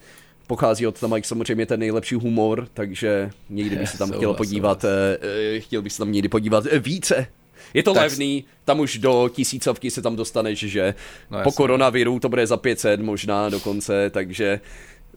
[0.46, 5.18] pochází od tam samozřejmě ten nejlepší humor, takže někdy bych se tam chtěl podívat, eh,
[5.56, 7.26] eh, chtěl bych se tam někdy podívat více
[7.74, 8.02] je to tak...
[8.02, 10.94] levný, tam už do tisícovky se tam dostaneš, že
[11.30, 14.60] no, po koronaviru to bude za 500 možná dokonce, takže,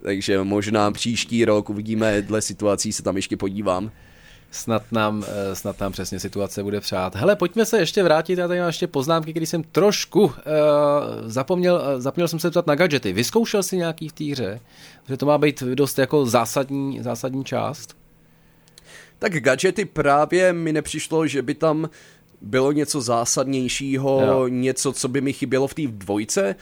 [0.03, 3.91] takže možná příští rok uvidíme, dle situací se tam ještě podívám
[4.53, 7.15] snad nám, eh, snad nám přesně situace bude přát.
[7.15, 10.31] Hele, pojďme se ještě vrátit, já tady mám ještě poznámky, které jsem trošku uh,
[11.25, 13.13] zapomněl, uh, zapomněl jsem se ptat na gadgety.
[13.13, 14.59] Vyzkoušel jsi nějaký v té hře?
[15.07, 17.97] Že to má být dost jako zásadní, zásadní část?
[19.19, 21.89] Tak gadgety právě mi nepřišlo, že by tam
[22.43, 24.47] bylo něco zásadnějšího, jo.
[24.47, 26.55] něco, co by mi chybělo v té dvojce,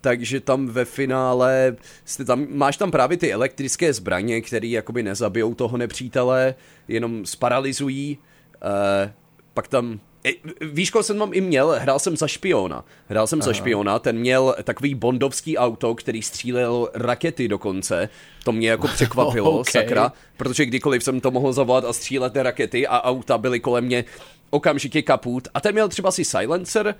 [0.00, 5.54] takže tam ve finále jste tam, máš tam právě ty elektrické zbraně, které jakoby nezabijou
[5.54, 6.54] toho nepřítele,
[6.88, 8.18] jenom sparalizují.
[8.64, 9.10] Uh,
[9.54, 10.00] pak tam
[10.60, 11.76] Víš, koho jsem tam i měl?
[11.78, 12.84] Hrál jsem za špiona.
[13.08, 13.46] Hrál jsem Aha.
[13.46, 18.08] za špiona, ten měl takový bondovský auto, který střílel rakety dokonce.
[18.44, 19.72] To mě jako překvapilo, okay.
[19.72, 23.84] sakra, protože kdykoliv jsem to mohl zavolat a střílet ty rakety a auta byly kolem
[23.84, 24.04] mě
[24.50, 25.48] okamžitě kaput.
[25.54, 26.94] A ten měl třeba si silencer,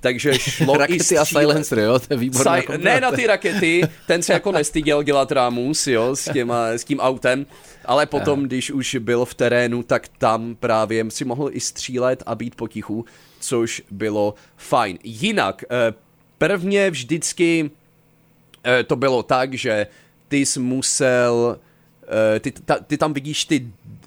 [0.00, 1.22] takže šlo rakety i střílet...
[1.22, 2.62] a silencer, jo, to je výborné.
[2.62, 2.78] Si...
[2.78, 7.00] Ne na ty rakety, ten se jako nestyděl dělat rámus, jo, s, těma, s tím
[7.00, 7.46] autem,
[7.90, 8.46] ale potom, Aha.
[8.46, 13.04] když už byl v terénu, tak tam právě si mohl i střílet a být potichu,
[13.40, 14.98] což bylo fajn.
[15.02, 15.94] Jinak, eh,
[16.38, 17.70] prvně vždycky
[18.64, 19.86] eh, to bylo tak, že
[20.28, 21.58] ty jsi musel
[22.10, 23.99] Eh, ty, ta, ty tam vidíš ty, eh,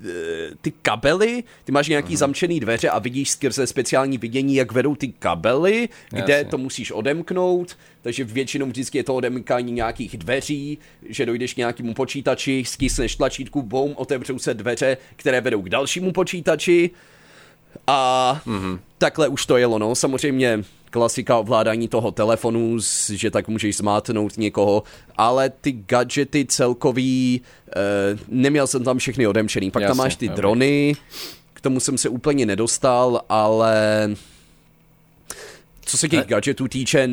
[0.61, 2.17] ty kabely, ty máš nějaký uh-huh.
[2.17, 6.49] zamčený dveře a vidíš skrze speciální vidění, jak vedou ty kabely, kde Jasně.
[6.49, 10.77] to musíš odemknout, takže většinou vždycky je to odemkání nějakých dveří,
[11.09, 16.11] že dojdeš k nějakému počítači, skysneš tlačítku, boum, otevřou se dveře, které vedou k dalšímu
[16.11, 16.89] počítači
[17.87, 18.79] a mm-hmm.
[18.97, 19.95] takhle už to jelo, no.
[19.95, 20.63] Samozřejmě
[20.93, 22.77] klasika ovládání toho telefonu,
[23.13, 24.83] že tak můžeš zmátnout někoho,
[25.17, 27.73] ale ty gadgety celkový, eh,
[28.27, 29.71] neměl jsem tam všechny odemčený.
[29.71, 30.35] Pak Jasně, tam máš ty okay.
[30.35, 30.95] drony,
[31.53, 33.75] k tomu jsem se úplně nedostal, ale
[35.85, 37.09] co se těch gadgetů týče,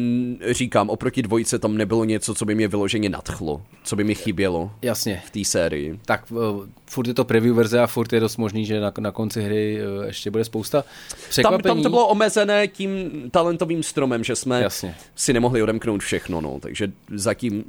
[0.51, 4.71] říkám, oproti dvojce tam nebylo něco, co by mě vyloženě nadchlo, co by mi chybělo
[4.83, 5.23] Jasně.
[5.27, 6.01] v té sérii.
[6.05, 6.39] Tak uh,
[6.87, 9.81] furt je to preview verze a furt je dost možný, že na, na konci hry
[9.99, 10.85] uh, ještě bude spousta
[11.29, 11.63] překvapení.
[11.63, 14.95] Tam, tam to bylo omezené tím talentovým stromem, že jsme Jasně.
[15.17, 17.65] si nemohli odemknout všechno, no, takže zatím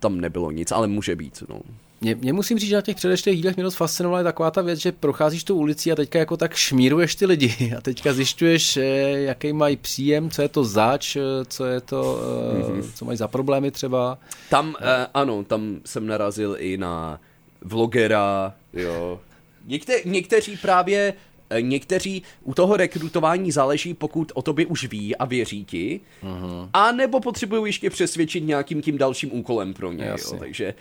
[0.00, 1.42] tam nebylo nic, ale může být.
[1.48, 1.60] No.
[2.02, 4.80] Mě, mě musím říct, že na těch předešlých dílech mě dost fascinovala taková ta věc,
[4.80, 8.82] že procházíš tu ulici a teďka jako tak šmíruješ ty lidi a teďka zjišťuješ, eh,
[9.10, 12.20] jaký mají příjem, co je to zač, eh, co je to,
[12.54, 12.90] mm-hmm.
[12.94, 14.18] co mají za problémy třeba.
[14.50, 17.20] Tam, eh, ano, tam jsem narazil i na
[17.60, 19.20] vlogera, jo.
[19.66, 21.14] Někte, někteří právě
[21.60, 26.68] Někteří u toho rekrutování záleží, pokud o tobě už ví a věří ti, uh-huh.
[26.72, 30.06] a nebo potřebují ještě přesvědčit nějakým tím dalším úkolem pro ně.
[30.06, 30.38] Jo.
[30.38, 30.74] Takže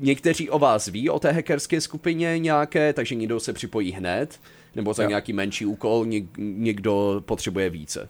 [0.00, 4.40] někteří o vás ví, o té hackerské skupině nějaké, takže někdo se připojí hned,
[4.74, 5.08] nebo za jo.
[5.08, 8.08] nějaký menší úkol něk, někdo potřebuje více.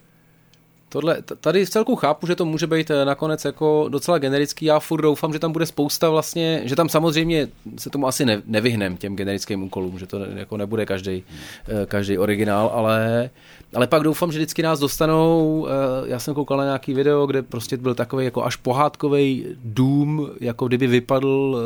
[0.89, 4.65] Tohle, tady v celku chápu, že to může být eh, nakonec jako docela generický.
[4.65, 8.43] Já furt doufám, že tam bude spousta vlastně, že tam samozřejmě se tomu asi ne,
[8.47, 11.25] nevyhnem těm generickým úkolům, že to jako nebude každý,
[11.69, 13.31] eh, každý originál, ale,
[13.75, 17.43] ale pak doufám, že vždycky nás dostanou, eh, já jsem koukal na nějaký video, kde
[17.43, 21.63] prostě byl takový jako až pohádkový dům, jako kdyby vypadl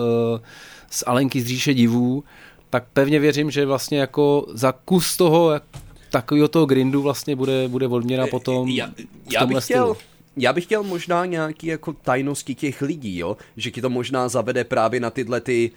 [0.90, 2.24] z Alenky z říše divů,
[2.70, 5.52] tak pevně věřím, že vlastně jako za kus toho,
[6.10, 8.90] takového toho grindu vlastně bude, bude odměna potom já,
[9.32, 9.96] já bych chtěl,
[10.36, 13.36] já bych chtěl možná nějaký jako tajnosti těch lidí, jo?
[13.56, 15.70] že ti to možná zavede právě na tyhle ty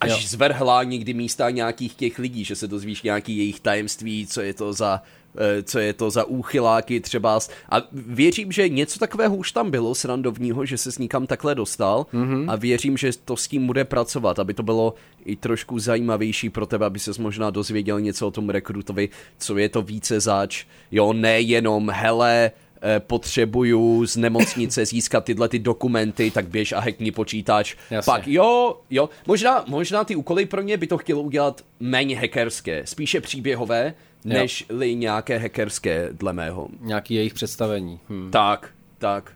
[0.00, 0.18] až jo.
[0.28, 4.72] zvrhlá někdy místa nějakých těch lidí, že se dozvíš nějaký jejich tajemství, co je to
[4.72, 5.25] za Eh,
[5.62, 7.38] co je to za úchyláky třeba.
[7.68, 12.06] A věřím, že něco takového už tam bylo srandovního, že se s nikam takhle dostal
[12.14, 12.44] mm-hmm.
[12.48, 14.94] a věřím, že to s tím bude pracovat, aby to bylo
[15.24, 19.68] i trošku zajímavější pro tebe, aby ses možná dozvěděl něco o tom rekrutovi, co je
[19.68, 20.64] to více zač.
[20.90, 22.65] Jo, nejenom hele, eh,
[22.98, 27.74] potřebuju z nemocnice získat tyhle ty dokumenty, tak běž a hackni počítač.
[27.90, 28.10] Jasně.
[28.12, 32.86] Pak jo, jo, možná, možná ty úkoly pro ně by to chtělo udělat méně hackerské,
[32.86, 36.68] spíše příběhové, než-li nějaké hackerské, dle mého.
[36.80, 38.00] Nějaký jejich představení.
[38.08, 38.30] Hm.
[38.30, 39.32] Tak, tak.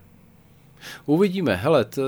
[1.05, 1.55] Uvidíme.
[1.55, 2.01] Hele, t,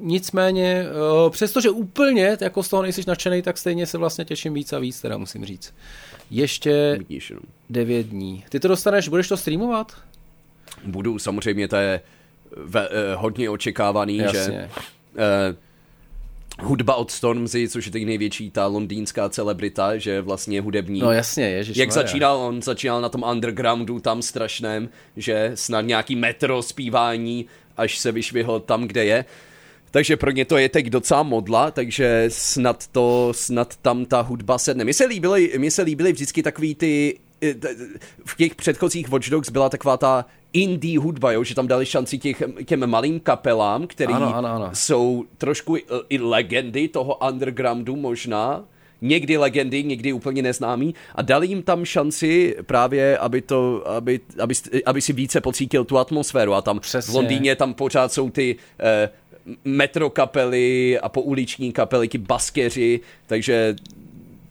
[0.00, 4.72] nicméně, eh, přestože úplně jako z toho nejsi nadšený, tak stejně se vlastně těším víc
[4.72, 5.74] a víc, teda musím říct.
[6.30, 7.40] Ještě Vidíš, no.
[7.70, 8.44] devět dní.
[8.48, 9.92] Ty to dostaneš, budeš to streamovat?
[10.84, 12.00] Budu, samozřejmě to je
[12.56, 14.40] ve, eh, hodně očekávaný, Jasně.
[14.40, 14.70] že
[15.16, 15.56] eh,
[16.60, 21.00] hudba od Stormzy, což je teď největší ta londýnská celebrita, že vlastně hudební.
[21.00, 21.76] No jasně, ježiš.
[21.76, 27.98] Jak začínal, on začínal na tom undergroundu tam strašném, že snad nějaký metro zpívání, až
[27.98, 29.24] se vyšvihl tam, kde je.
[29.90, 34.58] Takže pro ně to je teď docela modla, takže snad to, snad tam ta hudba
[34.58, 34.84] sedne.
[34.84, 37.18] Mně se líbily, mně se líbily vždycky takový ty
[38.26, 41.44] v těch předchozích Watch Dogs byla taková ta indie hudba, jo?
[41.44, 44.14] že tam dali šanci těch, těm malým kapelám, které
[44.72, 45.76] jsou trošku
[46.08, 48.64] i legendy toho undergroundu možná,
[49.00, 54.54] někdy legendy, někdy úplně neznámý a dali jim tam šanci právě, aby, to, aby, aby,
[54.86, 57.12] aby si více pocítil tu atmosféru a tam Přesně.
[57.12, 59.08] v Londýně tam pořád jsou ty eh,
[59.64, 63.76] metro kapely a pouliční kapely, ti baskeři, takže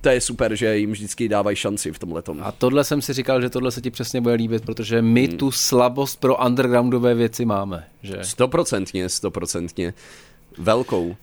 [0.02, 2.24] to je super, že jim vždycky dávají šanci v tomhle.
[2.42, 5.38] A tohle jsem si říkal, že tohle se ti přesně bude líbit, protože my hmm.
[5.38, 7.88] tu slabost pro undergroundové věci máme.
[8.04, 8.18] Že?
[8.22, 9.94] Stoprocentně, stoprocentně.
[10.58, 11.16] Velkou.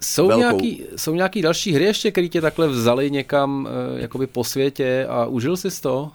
[0.00, 0.40] Jsou Velkou.
[0.40, 5.06] nějaký, jsou nějaký další hry ještě, které tě takhle vzali někam uh, jakoby po světě
[5.08, 6.10] a užil jsi to?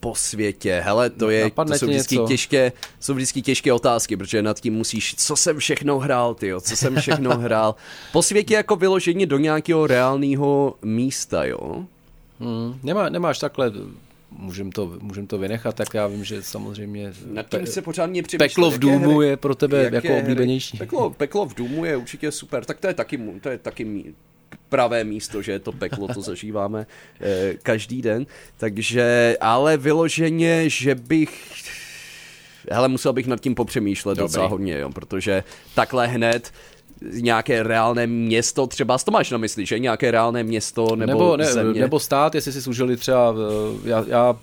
[0.00, 0.80] Po světě.
[0.84, 2.28] Hele, to, je, to jsou vždycky něco?
[2.28, 6.76] těžké, jsou vždycky těžké otázky, protože nad tím musíš, co jsem všechno hrál, ty, co
[6.76, 7.74] jsem všechno hrál.
[8.12, 11.84] Po světě jako vyložení do nějakého reálného místa, jo?
[12.40, 13.72] Hmm, nemá, nemáš takhle
[14.30, 18.70] můžem to, můžem to vynechat, tak já vím, že samozřejmě Nad tím se pořádně Peklo
[18.70, 20.78] v Důmu je pro tebe jako oblíbenější.
[20.78, 24.14] Peklo, peklo v Důmu je určitě super, tak to je taky, to je taky
[24.70, 26.86] pravé místo, že je to peklo, to zažíváme
[27.20, 28.26] eh, každý den.
[28.56, 31.52] Takže, ale vyloženě, že bych
[32.70, 34.32] hele, musel bych nad tím popřemýšlet Dobrý.
[34.32, 36.52] docela hodně, jo, protože takhle hned
[37.10, 41.52] nějaké reálné město, třeba to máš na mysli, že nějaké reálné město nebo, nebo ne,
[41.52, 41.80] země?
[41.80, 44.36] Nebo stát, jestli si užili třeba, eh, já, já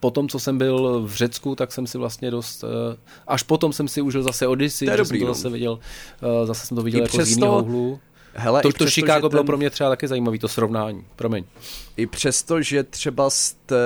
[0.00, 2.96] po tom, co jsem byl v Řecku, tak jsem si vlastně dost, eh,
[3.26, 5.34] až potom jsem si užil zase Odyssey, že dobrý, jsem to no.
[5.34, 5.78] zase viděl,
[6.44, 8.00] zase jsem to viděl I jako přesto, z jiného úhlu.
[8.34, 9.46] Hele, to, to přesto, Chicago bylo ten...
[9.46, 11.44] pro mě třeba taky zajímavý, to srovnání, promiň.
[11.96, 13.76] I přesto, že třeba jste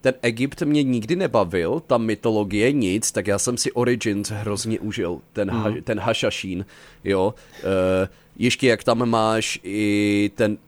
[0.00, 5.20] ten Egypt mě nikdy nebavil, ta mytologie nic, tak já jsem si Origins hrozně užil,
[5.32, 5.62] ten, hmm.
[5.62, 6.64] ha, ten Hashashin,
[7.04, 7.34] jo.
[7.64, 10.58] Uh, ještě jak tam máš i ten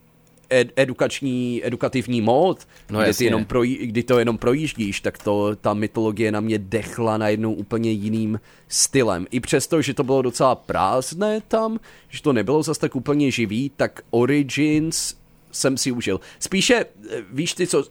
[0.51, 2.59] ed, edukační, edukativní mód,
[2.91, 7.19] no, kdy, jenom projí, kdy to jenom projíždíš, tak to, ta mytologie na mě dechla
[7.19, 9.27] najednou úplně jiným stylem.
[9.31, 13.71] I přesto, že to bylo docela prázdné tam, že to nebylo zase tak úplně živý,
[13.77, 15.15] tak Origins
[15.53, 16.21] jsem si užil.
[16.39, 16.75] Spíše,
[17.11, 17.85] eh, víš ty co,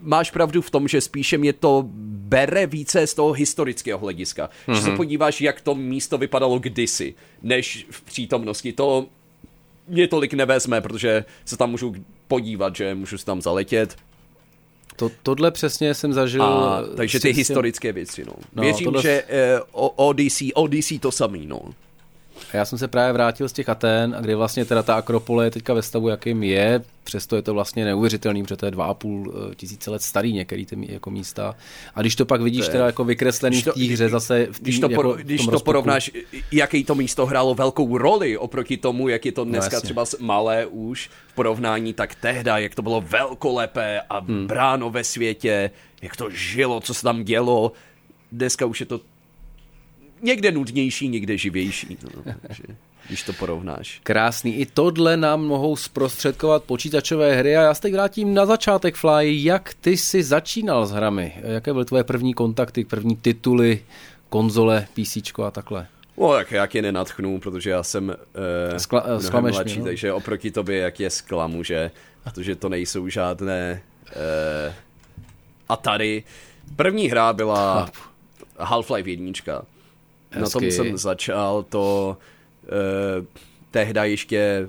[0.00, 1.84] máš pravdu v tom, že spíše mě to
[2.28, 4.50] bere více z toho historického hlediska.
[4.66, 4.74] Mm-hmm.
[4.74, 4.96] Že se mhm.
[4.96, 8.72] podíváš, jak to místo vypadalo kdysi, než v přítomnosti.
[8.72, 9.06] To
[9.88, 11.94] mě tolik nevezme, protože se tam můžu
[12.28, 13.96] podívat, že můžu se tam zaletět.
[14.96, 16.42] To, tohle přesně jsem zažil.
[16.42, 18.32] A, takže ty historické věci, no.
[18.54, 19.02] no Věřím, tohle...
[19.02, 19.22] že
[19.74, 21.60] uh, Odyssey, Odyssey to samý, no.
[22.52, 25.46] A já jsem se právě vrátil z těch Aten, a kdy vlastně teda ta Akropole
[25.46, 28.86] je teďka ve stavu, jakým je, přesto je to vlastně neuvěřitelný, protože to je dva
[28.86, 31.56] a půl eh, tisíce let starý některý ty jako místa.
[31.94, 34.62] A když to pak vidíš to teda jako vykreslený v té hře zase v tý,
[34.62, 36.10] Když to, jako když to porovnáš,
[36.52, 40.04] jaký to místo hrálo velkou roli oproti tomu, jak je to no, dneska no, třeba
[40.20, 44.46] malé už v porovnání, tak tehda, jak to bylo velkolepé a hmm.
[44.46, 45.70] bráno ve světě,
[46.02, 47.72] jak to žilo, co se tam dělo,
[48.32, 49.00] dneska už je to
[50.24, 51.98] někde nudnější, někde živější.
[52.02, 52.62] No, takže,
[53.08, 54.00] když to porovnáš.
[54.02, 54.56] Krásný.
[54.56, 59.44] I tohle nám mohou zprostředkovat počítačové hry a já se teď vrátím na začátek Fly.
[59.44, 61.32] Jak ty jsi začínal s hrami?
[61.42, 63.82] Jaké byly tvoje první kontakty, první tituly,
[64.28, 65.86] konzole, PC a takhle?
[66.18, 69.84] No, tak jak je nenatchnu, protože já jsem uh, Skla, uh, mladší, mě, no?
[69.84, 71.90] takže oproti tobě, jak je sklamu, že,
[72.24, 74.74] protože to nejsou žádné uh,
[75.68, 76.24] Atari.
[76.76, 77.90] První hra byla
[78.58, 79.62] Half-Life 1.
[80.40, 82.16] Na tom jsem začal to
[82.64, 83.26] eh,
[83.70, 84.68] tehda ještě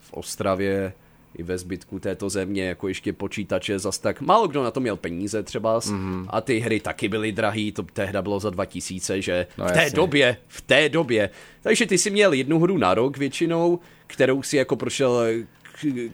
[0.00, 0.92] v Ostravě
[1.38, 4.96] i ve zbytku této země, jako ještě počítače, zas tak málo kdo na to měl
[4.96, 6.26] peníze třeba mm-hmm.
[6.30, 9.82] a ty hry taky byly drahý, to tehda bylo za 2000, že no, v té
[9.82, 9.96] jasně.
[9.96, 11.30] době, v té době.
[11.62, 15.24] Takže ty si měl jednu hru na rok většinou, kterou si jako prošel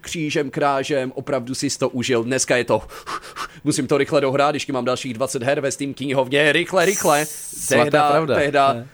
[0.01, 2.25] křížem, krážem, opravdu si to užil.
[2.25, 2.83] Dneska je to,
[3.65, 7.27] musím to rychle dohrát, když mám dalších 20 her ve Steam knihovně, rychle, rychle.
[7.69, 8.35] Tehda, pravda.
[8.35, 8.89] tehda, ne.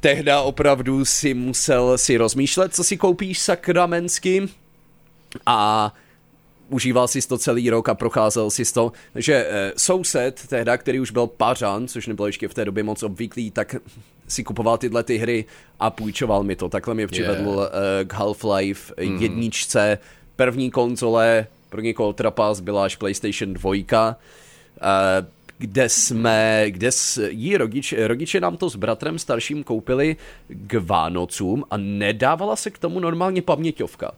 [0.00, 4.48] tehda opravdu si musel si rozmýšlet, co si koupíš sakramensky
[5.46, 5.92] a
[6.68, 8.92] užíval si to celý rok a procházel si to.
[9.12, 13.02] Takže e, soused tehda, který už byl pařan, což nebylo ještě v té době moc
[13.02, 13.76] obvyklý, tak
[14.28, 15.44] si kupoval tyhle ty hry
[15.80, 16.68] a půjčoval mi to.
[16.68, 17.56] Takhle mě přivedl yeah.
[17.56, 17.68] uh,
[18.06, 19.22] k Half-Life mm.
[19.22, 19.98] jedničce.
[20.36, 23.70] První konzole pro někoho trapas byla až PlayStation 2.
[23.70, 24.16] Uh,
[25.58, 26.90] kde jsme, kde
[27.28, 30.16] jí rodiče, rodiče nám to s bratrem starším koupili
[30.48, 34.12] k Vánocům a nedávala se k tomu normálně paměťovka.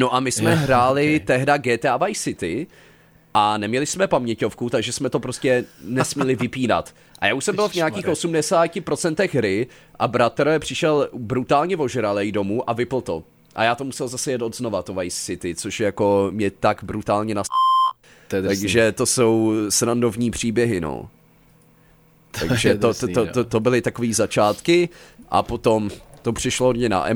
[0.00, 1.26] No a my jsme yeah, hráli okay.
[1.26, 2.66] tehda GTA Vice City
[3.34, 6.94] a neměli jsme paměťovku, takže jsme to prostě nesměli vypínat.
[7.18, 9.66] A já už jsem byl v nějakých 80% hry
[9.98, 13.22] a bratr přišel brutálně ožralej domů a vypl to.
[13.54, 16.84] A já to musel zase jet od znova, to Vice City, což jako mě tak
[16.84, 17.46] brutálně nas...
[18.28, 21.08] To Takže to jsou srandovní příběhy, no.
[22.40, 24.88] Takže to, to, to, to, to byly takové začátky
[25.30, 25.90] a potom
[26.22, 27.06] to přišlo hodně na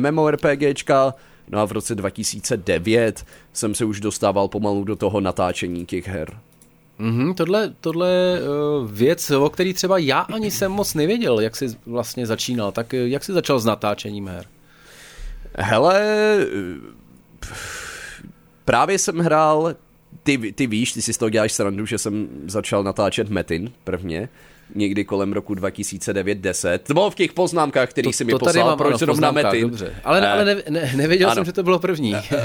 [0.00, 1.14] MMORPGčka,
[1.50, 6.38] no a v roce 2009 jsem se už dostával pomalu do toho natáčení těch her.
[7.00, 11.56] Mm-hmm, tohle, tohle je uh, věc, o který třeba já ani jsem moc nevěděl, jak
[11.56, 12.72] jsi vlastně začínal.
[12.72, 14.44] Tak eh, jak jsi začal s natáčením her?
[15.54, 16.02] Hele,
[18.64, 19.74] právě jsem hrál,
[20.22, 24.28] ty, ty víš, ty si z toho děláš srandu, že jsem začal natáčet Metin prvně
[24.74, 26.78] někdy kolem roku 2009-10.
[26.78, 29.60] To bylo v těch poznámkách, který si mi poslal, mám, proč zrovna Metin.
[29.60, 29.94] Dobře.
[30.04, 31.34] Ale, uh, ale ne, ne, nevěděl ano.
[31.34, 32.12] jsem, že to bylo první.
[32.12, 32.38] Uh, uh,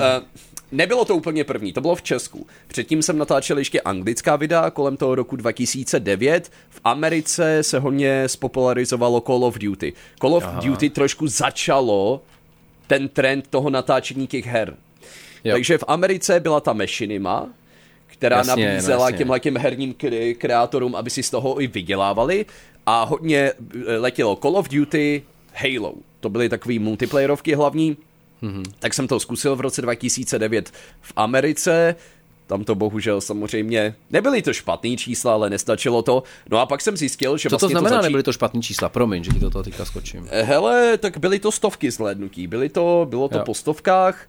[0.71, 2.47] nebylo to úplně první, to bylo v Česku.
[2.67, 6.51] Předtím jsem natáčel ještě anglická videa kolem toho roku 2009.
[6.69, 9.93] V Americe se hodně spopularizovalo Call of Duty.
[10.21, 10.61] Call of Aha.
[10.61, 12.21] Duty trošku začalo
[12.87, 14.75] ten trend toho natáčení těch her.
[15.43, 15.53] Jo.
[15.53, 17.49] Takže v Americe byla ta Machinima,
[18.17, 19.95] která jasně, nabízela no, těmhle těm herním
[20.37, 22.45] kreatorům, aby si z toho i vydělávali
[22.85, 23.51] a hodně
[23.87, 25.93] eh, letělo Call of Duty, Halo.
[26.19, 27.97] To byly takové multiplayerovky hlavní.
[28.43, 28.63] Mm-hmm.
[28.79, 31.95] Tak jsem to zkusil v roce 2009 v Americe.
[32.47, 36.23] Tam to bohužel samozřejmě nebyly to špatný čísla, ale nestačilo to.
[36.51, 38.05] No a pak jsem zjistil, že Co vlastně to znamená, to začí...
[38.05, 38.89] nebyly to špatný čísla?
[38.89, 40.27] Promiň, že ti to teďka skočím.
[40.29, 42.47] Eh, hele, tak byly to stovky zhlédnutí.
[42.47, 43.43] Byly to, bylo to jo.
[43.45, 44.27] po stovkách.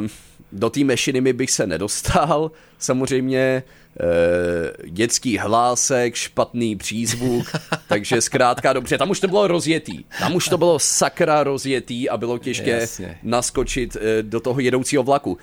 [0.00, 0.08] Uh,
[0.52, 2.50] do té mešiny bych se nedostal.
[2.78, 3.62] Samozřejmě
[4.00, 7.46] uh, dětský hlásek, špatný přízvuk,
[7.88, 10.04] takže zkrátka dobře, tam už to bylo rozjetý.
[10.18, 13.18] Tam už to bylo sakra rozjetý a bylo těžké Jasně.
[13.22, 15.38] naskočit uh, do toho jedoucího vlaku.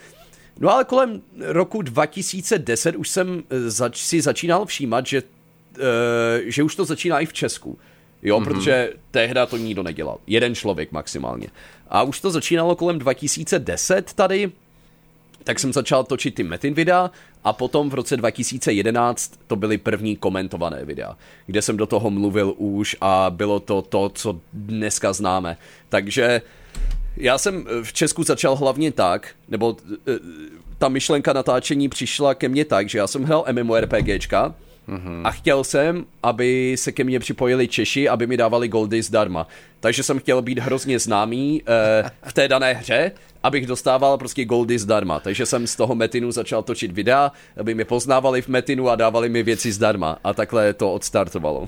[0.60, 5.84] No ale kolem roku 2010 už jsem zač- si začínal všímat, že, uh,
[6.45, 7.78] že už to začíná i v Česku.
[8.24, 8.43] Jo, mm-hmm.
[8.43, 10.18] protože tehda to nikdo nedělal.
[10.28, 11.47] Jeden člověk maximálně.
[11.89, 14.51] A už to začínalo kolem 2010 tady,
[15.44, 17.12] tak jsem začal točit ty Metin videa
[17.44, 22.54] a potom v roce 2011 to byly první komentované videa, kde jsem do toho mluvil
[22.58, 25.58] už a bylo to to, co dneska známe.
[25.89, 26.41] Takže
[27.18, 29.78] já jsem v Česku začal hlavně tak, nebo
[30.08, 30.20] eh,
[30.78, 34.56] ta myšlenka natáčení přišla ke mně tak, že já jsem hrál MMORPGčka,
[34.90, 35.22] Mm-hmm.
[35.24, 39.48] A chtěl jsem, aby se ke mně připojili Češi, aby mi dávali goldy zdarma.
[39.80, 43.12] Takže jsem chtěl být hrozně známý uh, v té dané hře,
[43.44, 45.20] abych dostával prostě goldy zdarma.
[45.20, 49.30] Takže jsem z toho Metinu začal točit videa, aby mě poznávali v Metinu a dávali
[49.30, 50.18] mi věci zdarma.
[50.24, 51.66] A takhle to odstartovalo.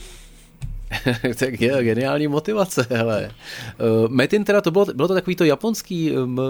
[1.39, 3.31] tak je geniální motivace, hele.
[4.03, 6.41] Uh, Metin teda, to bylo, bylo to takový to japonský, um,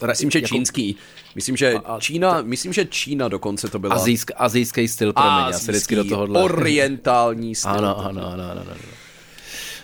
[0.00, 0.96] nebo Myslím, že jako, čínský.
[1.34, 3.94] Myslím, že a, a, Čína, myslím, že Čína dokonce to byla.
[3.94, 6.42] Azijsk, azijský styl, pro mě, já se vždycky do tohohle.
[6.42, 7.70] orientální styl.
[7.70, 8.80] Ano, ano, ano, ano, ano.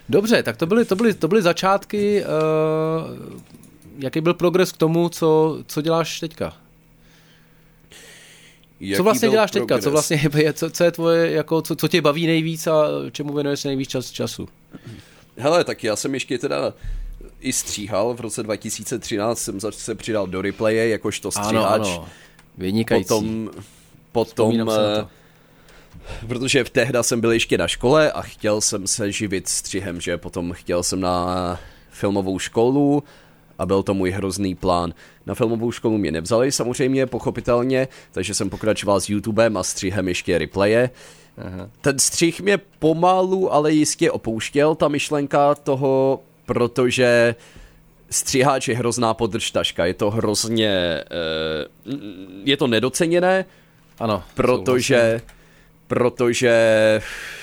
[0.09, 2.25] Dobře, tak to byly, to byly, to byly začátky.
[2.25, 3.41] Uh,
[3.99, 6.57] jaký byl progres k tomu, co, co děláš teďka?
[8.81, 9.69] Jaký co vlastně děláš progres?
[9.69, 9.83] teďka?
[9.83, 13.33] Co vlastně je, co, co je tvoje, jako, co, co tě baví nejvíc a čemu
[13.33, 14.49] věnuješ nejvíc čas, času?
[15.37, 16.75] Hele, tak já jsem ještě teda
[17.45, 18.14] i stříhal.
[18.14, 21.55] V roce 2013 jsem se přidal do replaye jakožto stříhač.
[21.55, 22.09] Ano, ano.
[22.59, 23.09] Vynikající.
[23.09, 23.51] Potom,
[24.12, 25.07] potom eh,
[26.26, 30.16] protože v tehda jsem byl ještě na škole a chtěl jsem se živit střihem, že
[30.16, 31.59] potom chtěl jsem na
[31.90, 33.03] filmovou školu
[33.59, 34.95] a byl to můj hrozný plán.
[35.26, 40.38] Na filmovou školu mě nevzali samozřejmě, pochopitelně, takže jsem pokračoval s YouTubem a střihem ještě
[40.38, 40.90] replaye.
[41.38, 41.70] Aha.
[41.80, 47.34] Ten střih mě pomalu, ale jistě opouštěl, ta myšlenka toho protože
[48.11, 51.05] stříháč je hrozná podržtaška, je to hrozně, eh,
[52.45, 53.45] je to nedoceněné,
[53.99, 55.20] ano, protože,
[55.86, 56.53] protože,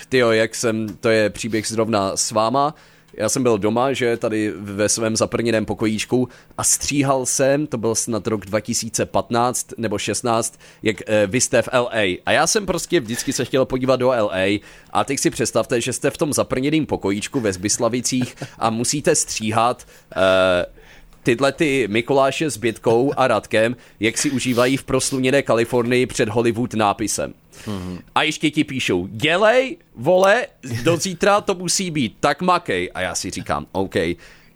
[0.09, 2.75] tyjo, jak jsem, to je příběh zrovna s váma,
[3.13, 7.95] já jsem byl doma, že tady ve svém zaprněném pokojíčku a stříhal jsem, to byl
[7.95, 12.01] snad rok 2015 nebo 16, jak e, vy jste v LA.
[12.25, 14.59] A já jsem prostě vždycky se chtěl podívat do LA
[14.91, 19.87] a teď si představte, že jste v tom zaprněném pokojíčku ve Zbyslavicích a musíte stříhat
[20.15, 20.80] e,
[21.23, 26.73] tyhle ty Mikuláše s Bětkou a Radkem, jak si užívají v prosluněné Kalifornii před Hollywood
[26.73, 27.33] nápisem.
[27.65, 28.01] Mm-hmm.
[28.15, 30.47] A ještě ti píšou, dělej, vole,
[30.83, 32.91] do zítra to musí být, tak makej.
[32.93, 33.95] A já si říkám, OK,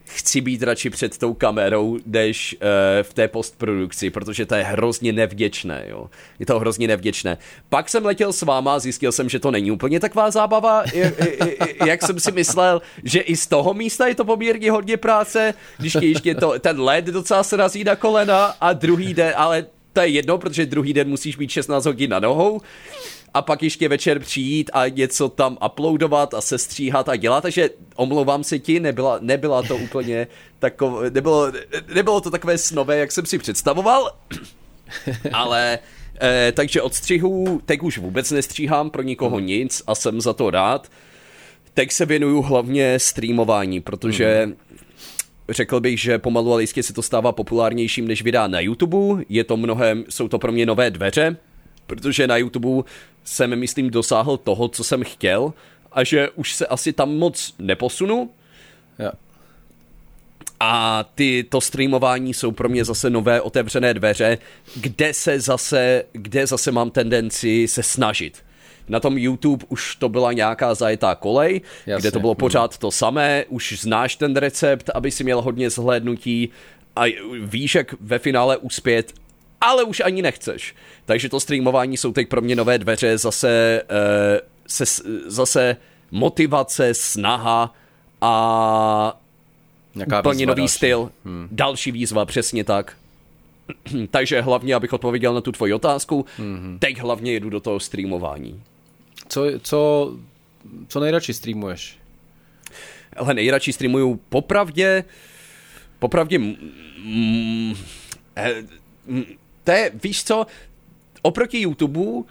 [0.05, 2.67] chci být radši před tou kamerou, než uh,
[3.03, 6.09] v té postprodukci, protože to je hrozně nevděčné, jo.
[6.39, 7.37] Je to hrozně nevděčné.
[7.69, 10.83] Pak jsem letěl s váma a zjistil jsem, že to není úplně taková zábava,
[11.85, 15.97] jak, jsem si myslel, že i z toho místa je to poměrně hodně práce, když
[16.01, 20.07] ještě to, ten led docela se razí na kolena a druhý den, ale to je
[20.07, 22.61] jedno, protože druhý den musíš být 16 hodin na nohou
[23.35, 28.43] a pak ještě večer přijít a něco tam uploadovat a sestříhat a dělat, takže omlouvám
[28.43, 30.27] se ti, nebyla, nebyla to úplně
[30.59, 31.51] takové, nebylo,
[31.95, 34.11] nebylo to takové snové, jak jsem si představoval,
[35.33, 35.79] ale
[36.21, 39.45] eh, takže od střihu teď už vůbec nestříhám pro nikoho hmm.
[39.45, 40.91] nic a jsem za to rád.
[41.73, 44.55] Teď se věnuju hlavně streamování, protože hmm
[45.49, 49.23] řekl bych, že pomalu ale jistě se to stává populárnějším než videa na YouTube.
[49.29, 51.37] Je to mnohem, jsou to pro mě nové dveře,
[51.87, 52.89] protože na YouTube
[53.23, 55.53] jsem, myslím, dosáhl toho, co jsem chtěl
[55.91, 58.29] a že už se asi tam moc neposunu.
[58.99, 59.11] Ja.
[60.59, 64.37] A ty, to streamování jsou pro mě zase nové otevřené dveře,
[64.75, 68.43] kde se zase, kde zase mám tendenci se snažit.
[68.89, 72.01] Na tom YouTube už to byla nějaká zajetá kolej, Jasně.
[72.01, 76.49] kde to bylo pořád to samé, už znáš ten recept, aby si měl hodně zhlédnutí
[76.95, 77.03] a
[77.41, 79.13] víš, jak ve finále uspět,
[79.61, 80.75] ale už ani nechceš.
[81.05, 85.77] Takže to streamování jsou teď pro mě nové dveře, zase, uh, se, zase
[86.11, 87.73] motivace, snaha
[88.21, 89.19] a
[89.95, 90.73] Nějaká plně výzva nový další.
[90.73, 91.11] styl.
[91.25, 91.47] Hmm.
[91.51, 92.97] Další výzva, přesně tak.
[94.11, 96.77] Takže hlavně, abych odpověděl na tu tvoji otázku, hmm.
[96.79, 98.63] teď hlavně jedu do toho streamování.
[99.27, 100.11] Co, co,
[100.87, 101.97] co nejradši streamuješ?
[103.17, 105.03] Ale nejradši streamuju popravdě,
[105.99, 106.55] popravdě, mm,
[107.05, 107.75] mm,
[108.35, 108.63] eh,
[109.07, 109.23] mm,
[109.65, 110.47] to je, víš co,
[111.21, 112.27] oproti YouTube,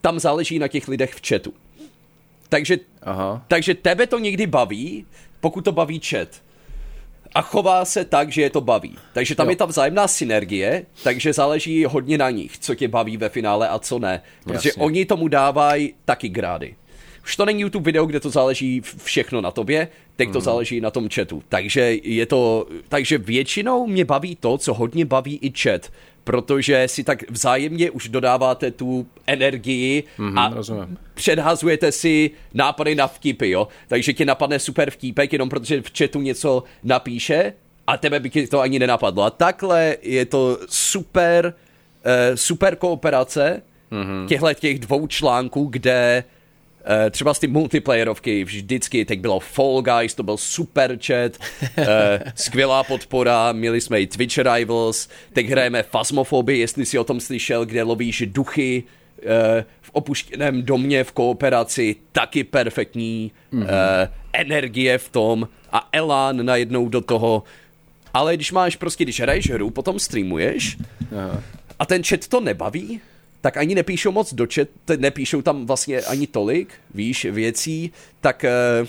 [0.00, 1.54] tam záleží na těch lidech v chatu.
[2.48, 3.44] Takže, Aha.
[3.48, 5.06] takže tebe to někdy baví,
[5.40, 6.28] pokud to baví chat.
[7.34, 8.96] A chová se tak, že je to baví.
[9.12, 9.50] Takže tam Jo.
[9.50, 13.78] je ta vzájemná synergie, takže záleží hodně na nich, co tě baví ve finále a
[13.78, 14.22] co ne.
[14.44, 14.82] Protože Jasně.
[14.82, 16.74] oni tomu dávají taky grády.
[17.24, 20.90] Už to není YouTube video, kde to záleží všechno na tobě, teď to záleží na
[20.90, 21.42] tom chatu.
[21.48, 25.92] Takže je to, takže většinou mě baví to, co hodně baví i chat,
[26.24, 30.98] protože si tak vzájemně už dodáváte tu energii Mhm, a rozumím.
[31.14, 33.68] předhazujete si nápady na vtipy, jo.
[33.88, 37.52] Takže ti napadne super vtípek, jenom protože v chatu něco napíše
[37.86, 39.22] a tebe by ti to ani nenapadlo.
[39.22, 41.54] A takhle je to super,
[42.06, 43.62] uh, super kooperace
[43.92, 44.26] mm-hmm.
[44.26, 46.24] těchto těch dvou článků, kde
[47.10, 51.32] třeba z ty multiplayerovky vždycky, teď bylo Fall Guys, to byl super chat,
[51.78, 51.84] uh,
[52.34, 57.66] skvělá podpora, měli jsme i Twitch Rivals, teď hrajeme Phasmophobie, jestli si o tom slyšel,
[57.66, 58.82] kde lovíš duchy
[59.22, 59.30] uh,
[59.80, 63.66] v opuštěném domě v kooperaci, taky perfektní, mm-hmm.
[64.32, 67.42] energie v tom a elán najednou do toho.
[68.14, 70.76] Ale když máš prostě, když hraješ hru, potom streamuješ,
[71.16, 71.42] Aha.
[71.78, 73.00] a ten chat to nebaví,
[73.42, 78.44] tak ani nepíšou moc do chat, te- nepíšou tam vlastně ani tolik, víš, věcí, tak
[78.80, 78.88] uh,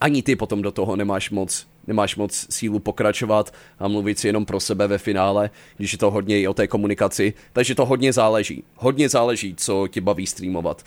[0.00, 4.46] ani ty potom do toho nemáš moc nemáš moc sílu pokračovat a mluvit si jenom
[4.46, 7.34] pro sebe ve finále, když je to hodně i o té komunikaci.
[7.52, 8.64] Takže to hodně záleží.
[8.76, 10.82] Hodně záleží, co tě baví streamovat.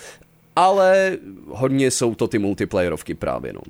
[0.56, 3.62] Ale hodně jsou to ty multiplayerovky právě, no.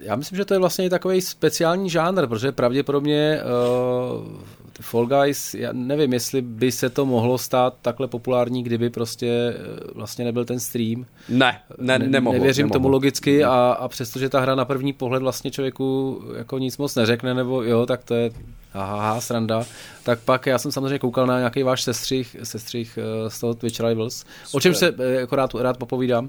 [0.00, 4.38] Já myslím, že to je vlastně takový speciální žánr, protože pravděpodobně uh,
[4.80, 9.80] Fall Guys, já nevím, jestli by se to mohlo stát takhle populární, kdyby prostě eh,
[9.94, 11.06] vlastně nebyl ten stream.
[11.28, 12.38] Ne, ne, nemohlo.
[12.38, 12.78] Nevěřím nemohlo.
[12.78, 16.94] tomu logicky a, a přestože ta hra na první pohled vlastně člověku jako nic moc
[16.94, 18.30] neřekne, nebo jo, tak to je
[18.74, 19.64] aha, sranda,
[20.02, 23.80] tak pak já jsem samozřejmě koukal na nějaký váš sestřih, sestřih eh, z toho Twitch
[23.80, 26.28] Rivals, o čem se eh, jako rád, rád popovídám.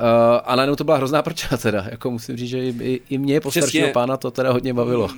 [0.00, 3.40] Uh, a najednou to byla hrozná prča teda, jako musím říct, že i, i mě
[3.40, 3.62] po Přesně.
[3.62, 5.10] staršího pána to teda hodně bavilo.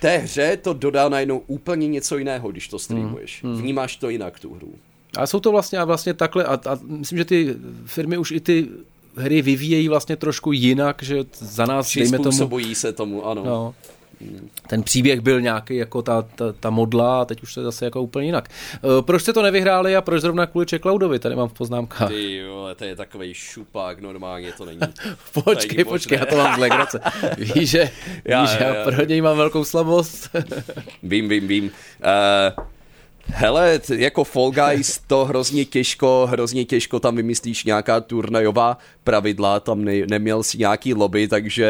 [0.00, 3.42] té hře to dodá najednou úplně něco jiného, když to streamuješ.
[3.42, 3.56] Mm.
[3.56, 4.74] Vnímáš to jinak, tu hru.
[5.16, 8.40] A jsou to vlastně a vlastně takhle a, a myslím, že ty firmy už i
[8.40, 8.68] ty
[9.16, 13.44] hry vyvíjejí vlastně trošku jinak, že za nás, dejme tomu, se tomu, ano.
[13.44, 13.74] no,
[14.66, 17.84] ten příběh byl nějaký jako ta, ta, ta modla a teď už to je zase
[17.84, 18.48] jako úplně jinak.
[18.82, 21.18] Uh, proč jste to nevyhráli a proč zrovna kvůli Cloudovi?
[21.18, 22.08] Tady mám v poznámkách.
[22.08, 24.80] Ty jo, to je takový šupák, normálně to není.
[25.44, 27.00] Počkej, není počkej, já to mám z legrace.
[27.38, 27.90] Víš, že,
[28.24, 28.84] Já, víš, já, já, já.
[28.84, 30.30] pro něj mám velkou slabost.
[31.02, 31.64] Vím, vím, vím.
[31.64, 32.64] Uh,
[33.28, 39.84] hele, jako Fall Guys to hrozně těžko, hrozně těžko tam vymyslíš nějaká turnajová pravidla, tam
[39.84, 41.66] ne, neměl si nějaký lobby, takže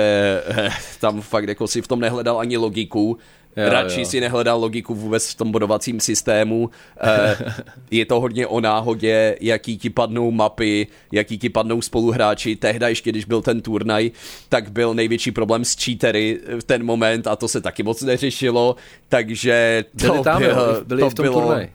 [0.46, 3.18] eh, tam fakt jako si v tom nehledal ani logiku.
[3.56, 4.06] Jo, Radši jo.
[4.06, 6.70] si nehledal logiku vůbec v tom bodovacím systému.
[7.00, 7.36] Eh,
[7.90, 12.56] je to hodně o náhodě, jaký ti padnou mapy, jaký ti padnou spoluhráči.
[12.56, 14.10] Tehda ještě, když byl ten turnaj,
[14.48, 18.76] tak byl největší problém s cheatery v ten moment a to se taky moc neřešilo,
[19.08, 21.72] takže to Byli tam, bylo, byli to v tom bylo, turnaji.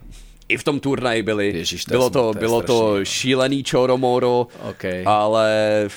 [0.50, 1.54] I v tom turnaji byli.
[1.58, 3.06] Ježiš, to bylo to, to bylo to strašný.
[3.06, 4.86] šílený čoromoro, OK.
[5.06, 5.88] ale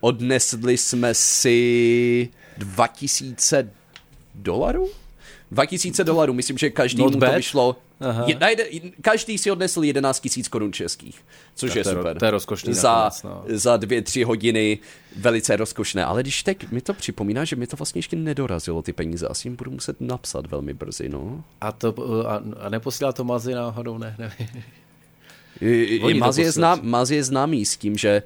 [0.00, 3.70] odnesli jsme si 2000
[4.34, 4.88] dolarů?
[5.50, 7.30] 2000 dolarů, myslím, že každý Not mu bad.
[7.30, 7.76] to vyšlo.
[8.00, 8.24] Aha.
[8.26, 8.64] Je, najde,
[9.00, 11.20] každý si odnesl 11 tisíc korun českých,
[11.54, 12.18] což Tak je to super.
[12.18, 13.44] to je rozkošný Za, nakonec, no.
[13.46, 14.78] za dvě, tři hodiny
[15.16, 16.04] velice rozkošné.
[16.04, 19.48] Ale když teď mi to připomíná, že mi to vlastně ještě nedorazilo ty peníze, asi
[19.48, 21.44] jim budu muset napsat velmi brzy, no.
[21.60, 21.94] A, to,
[22.28, 24.62] a, a neposílá to Mazy náhodou, ne, nevím.
[25.60, 28.22] I- Oni i to Maz je, znám, Maz je známý s tím, že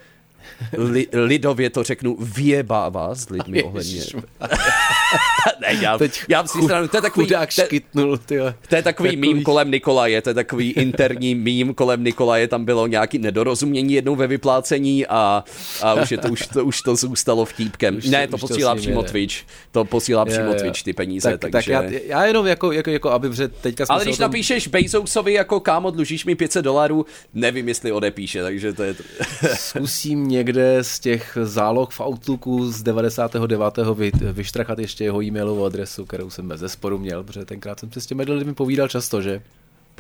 [0.79, 4.03] li, lidově to řeknu, vyjebává s lidmi ohledně.
[5.75, 8.55] Ne, já, Teď já si stranu, to je takový, Chudák to, škytnul, tyjo.
[8.69, 12.65] to je takový Takový- mím kolem Nikolaje, to je takový interní mím kolem Nikolaje, tam
[12.65, 15.45] bylo nějaký nedorozumění jednou ve vyplácení a,
[15.83, 17.97] a už, je to, už, to, už to zůstalo vtípkem.
[17.97, 19.11] Už to- ne, to už to posílá ním přímo jede.
[19.11, 19.35] Twitch,
[19.73, 20.55] to posílá Jo, přímo jo.
[20.61, 21.73] Twitch ty peníze, tak, takže...
[21.73, 24.23] tak já, já jenom jako, jako, jako aby, protože teďka ale když tom...
[24.23, 28.95] napíšeš Bezousovi jako kámo, dlužíš mi 500 dolarů, nevím, jestli odepíše, takže to je...
[28.95, 29.03] To...
[29.55, 33.75] Zkusím někde z těch záloh v Outlooku z 99.
[33.95, 37.93] Vy, vyštrachat ještě ještě jeho e-mailovou adresu, kterou jsem bez zesporu měl, protože tenkrát jsem
[37.93, 39.43] se s těmi lidmi povídal často, že?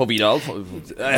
[0.01, 0.40] Povídal.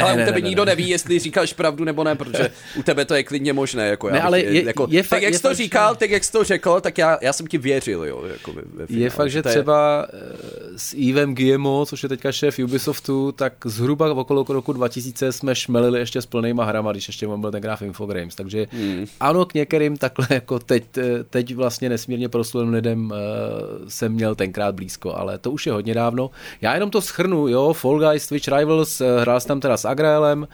[0.03, 0.71] Ale u tebe ne, nikdo ne.
[0.73, 3.89] neví, jestli říkáš pravdu nebo ne, protože u tebe to je klidně možné.
[3.89, 6.33] Jako ne, já ale je, jako, je, tak jak jsi to říkal, tak jak jsi
[6.33, 8.05] to řekl, tak já, já jsem ti věřil.
[8.05, 10.19] Jo, jako ve, ve je fakt, že třeba je...
[10.19, 15.33] Eh, s Evem Guillemot, což je teďka šéf Ubisoftu, tak zhruba v okolo roku 2000
[15.33, 18.35] jsme šmelili ještě s plnýma hrama, když ještě byl tenkrát v Infogrames.
[18.35, 19.07] Takže hmm.
[19.21, 24.35] ano, k některým takhle jako teď, eh, teď vlastně nesmírně proslulým lidem uh, jsem měl
[24.35, 26.31] tenkrát blízko, ale to už je hodně dávno.
[26.61, 30.49] Já jenom to schrnu, jo, Fall Guys, Twitch Rivals, hrál jsem tam teda s Agraelem,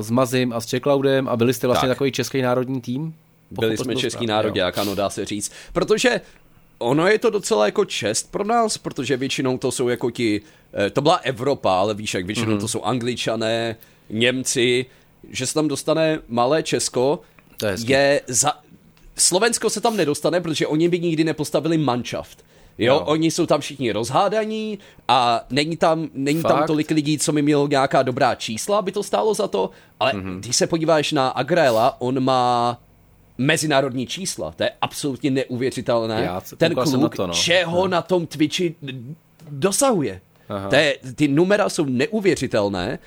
[0.00, 1.96] s Mazim a s Čeklaudem a byli jste vlastně tak.
[1.96, 3.14] takový český národní tým?
[3.50, 5.52] Byli jsme český národák, ano, dá se říct.
[5.72, 6.20] Protože
[6.78, 10.40] ono je to docela jako čest pro nás, protože většinou to jsou jako ti,
[10.74, 12.60] eh, to byla Evropa, ale víš, jak většinou mm-hmm.
[12.60, 13.76] to jsou Angličané,
[14.10, 14.86] Němci,
[15.30, 17.20] že se tam dostane malé Česko,
[17.56, 18.52] to je, je za...
[19.16, 22.44] Slovensko se tam nedostane, protože oni by nikdy nepostavili manšaft.
[22.78, 27.32] Jo, jo, oni jsou tam všichni rozhádaní a není tam, není tam tolik lidí, co
[27.32, 29.70] mi mělo nějaká dobrá čísla, aby to stálo za to,
[30.00, 30.38] ale mm-hmm.
[30.38, 32.80] když se podíváš na Agraela, on má
[33.38, 34.52] mezinárodní čísla.
[34.52, 36.22] To je absolutně neuvěřitelné.
[36.22, 37.34] Já Ten kluk, na to, no.
[37.34, 37.90] čeho hmm.
[37.90, 38.74] na tom Twitchi
[39.50, 40.20] dosahuje.
[40.70, 42.98] To je, ty numera jsou neuvěřitelné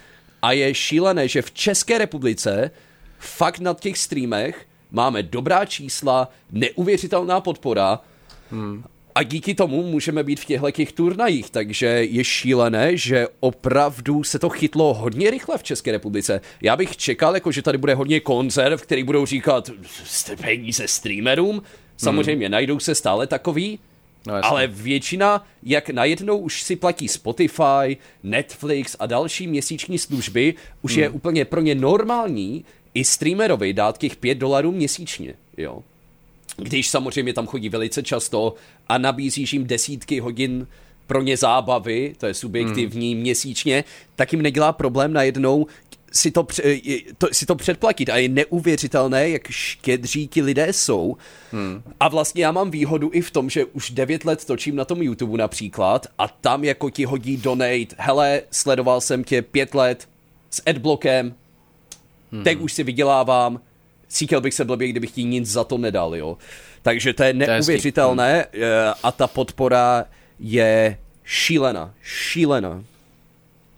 [0.41, 2.71] a je šílené, že v České republice
[3.19, 7.99] fakt na těch streamech máme dobrá čísla, neuvěřitelná podpora
[8.51, 8.83] hmm
[9.15, 14.39] a díky tomu můžeme být v těchto těch turnajích, takže je šílené, že opravdu se
[14.39, 16.41] to chytlo hodně rychle v České republice.
[16.61, 19.69] Já bych čekal, jako, že tady bude hodně konzerv, který budou říkat,
[20.41, 21.61] peníze streamerům,
[21.97, 22.51] samozřejmě hmm.
[22.51, 23.79] najdou se stále takový,
[24.27, 30.93] No, ale většina, jak najednou už si platí Spotify, Netflix a další měsíční služby, už
[30.93, 31.01] hmm.
[31.01, 35.83] je úplně pro ně normální i streamerovi dát těch 5 dolarů měsíčně, jo
[36.57, 38.55] když samozřejmě tam chodí velice často
[38.87, 40.67] a nabízíš jim desítky hodin
[41.07, 43.21] pro ně zábavy, to je subjektivní hmm.
[43.21, 43.83] měsíčně,
[44.15, 45.67] tak jim nedělá problém najednou
[46.15, 46.47] si to,
[47.17, 51.17] to, si to předplatit a je neuvěřitelné, jak štědří ti lidé jsou.
[51.51, 51.83] Hmm.
[51.99, 55.01] A vlastně já mám výhodu i v tom, že už 9 let točím na tom
[55.01, 60.07] YouTube například a tam jako ti hodí donate, hele, sledoval jsem tě 5 let
[60.51, 61.35] s adblockem,
[62.31, 62.43] hmm.
[62.43, 63.59] teď už si vydělávám,
[64.15, 66.37] cítil bych se blbě, kdybych ti nic za to nedal, jo.
[66.81, 70.05] Takže to je neuvěřitelné to je a ta podpora
[70.39, 72.83] je šílená, šílená.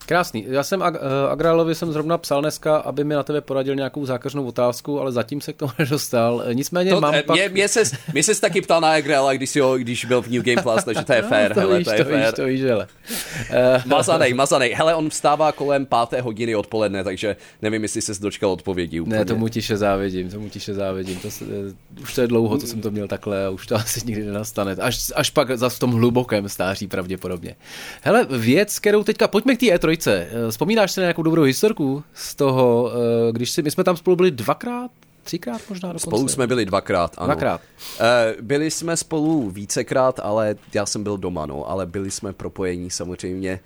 [0.07, 0.45] Krásný.
[0.47, 4.05] Já jsem Ag- eh, Agralovi jsem zrovna psal dneska, aby mi na tebe poradil nějakou
[4.05, 6.43] zákařnou otázku, ale zatím se k tomu nedostal.
[6.53, 7.51] Nicméně to, mám mě, pak...
[7.51, 7.83] Mě se,
[8.13, 11.05] mě se taky ptal na Agrala, když, jo, když byl v New Game Plus, takže
[11.05, 11.53] to je no, fair.
[11.53, 12.19] to hele, víš, to je to fair.
[12.19, 12.87] Víš, to víš, hele.
[13.85, 14.73] mazanej, mazanej.
[14.73, 19.19] Hele, on vstává kolem páté hodiny odpoledne, takže nevím, jestli se dočkal odpovědi úplně.
[19.19, 21.19] Ne, tomu tiše závidím, tomu tiše závidím.
[21.19, 21.45] To, se,
[22.01, 24.75] už to je dlouho, co jsem to měl takhle a už to asi nikdy nenastane.
[24.75, 27.55] Až, až pak zase v tom hlubokém stáří pravděpodobně.
[28.01, 29.96] Hele, věc, kterou teďka, pojďme k té E3.
[30.49, 33.97] Vzpomínáš Vzpomínáš si na nějakou dobrou historku z toho, eh, když si, my jsme tam
[33.97, 34.91] spolu byli dvakrát,
[35.23, 36.03] třikrát možná dokonce.
[36.03, 37.25] Spolu jsme byli dvakrát, ano.
[37.25, 37.61] Dvakrát.
[37.99, 42.89] Eh, byli jsme spolu vícekrát, ale já jsem byl doma, no, ale byli jsme propojení
[42.89, 43.59] samozřejmě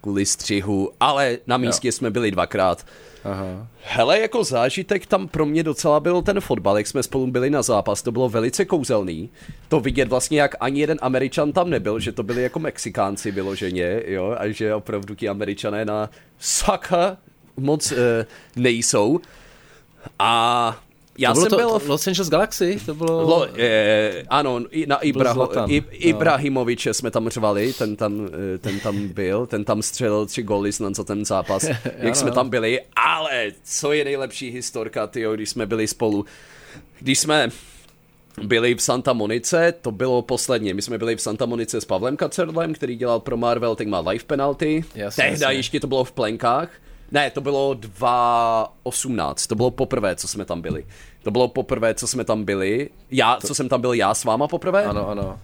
[0.00, 1.92] kvůli střihu, ale na místě jo.
[1.92, 2.86] jsme byli dvakrát.
[3.24, 3.66] Aha.
[3.82, 7.62] Hele, jako zážitek tam pro mě docela byl ten fotbal, jak jsme spolu byli na
[7.62, 9.30] zápas, to bylo velice kouzelný.
[9.68, 14.02] To vidět vlastně, jak ani jeden Američan tam nebyl, že to byli jako Mexikánci vyloženě,
[14.06, 17.16] jo, a že opravdu ti Američané na saka
[17.56, 18.26] moc e,
[18.56, 19.20] nejsou.
[20.18, 20.76] A
[21.18, 21.78] já to jsem to, byl...
[21.78, 23.28] v Los Angeles Galaxy, to bylo...
[23.28, 29.08] Lo, je, ano, na Ibraho, I, Ibrahimoviče jsme tam řvali, ten tam, eh, ten tam
[29.08, 31.66] byl, ten tam střelil tři góly snad za ten zápas,
[31.98, 36.24] jak jsme tam byli, ale co je nejlepší historka, tyjo, když jsme byli spolu,
[37.00, 37.48] když jsme
[38.42, 40.74] byli v Santa Monice, to bylo posledně.
[40.74, 44.00] My jsme byli v Santa Monice s Pavlem Kacerlem, který dělal pro Marvel, tak má
[44.00, 44.84] life penalty.
[44.94, 46.70] Jasně, Tehda ještě to bylo v plenkách.
[47.12, 50.86] Ne, to bylo 2018, to bylo poprvé, co jsme tam byli.
[51.22, 52.90] To bylo poprvé, co jsme tam byli.
[53.10, 53.46] Já, to...
[53.46, 54.84] co jsem tam byl já s váma poprvé?
[54.84, 55.40] Ano, ano.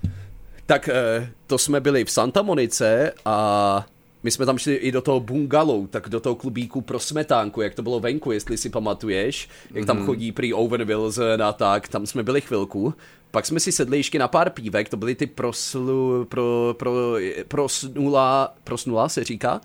[0.67, 3.87] Tak eh, to jsme byli v Santa Monice a
[4.23, 7.75] my jsme tam šli i do toho bungalow, tak do toho klubíku pro smetánku, jak
[7.75, 10.07] to bylo venku, jestli si pamatuješ, jak tam mm.
[10.07, 12.95] chodí prý Owen Wilson a tak, tam jsme byli chvilku.
[13.31, 17.17] Pak jsme si sedli ještě na pár pívek, to byly ty proslu, pro, pro,
[17.49, 19.61] prosnula, prosnula se říká?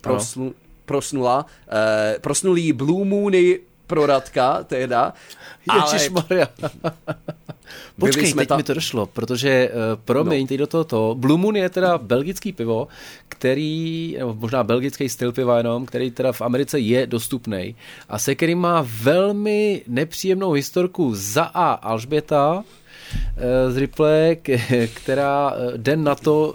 [0.00, 0.54] Proslu,
[0.84, 5.12] prosnula, eh, prosnulý Blue Moony pro Radka teda.
[5.74, 6.48] Ježišmarja.
[7.98, 8.56] Počkej, teď ta...
[8.56, 10.46] mi to došlo, protože uh, promiň, no.
[10.46, 12.88] teď do toho Blue Moon je teda belgický pivo,
[13.28, 17.76] který, nebo možná belgický styl piva jenom, který teda v Americe je dostupný
[18.08, 22.64] a se kterým má velmi nepříjemnou historku za A Alžběta,
[23.68, 24.36] z Ripley,
[24.94, 26.54] která den na to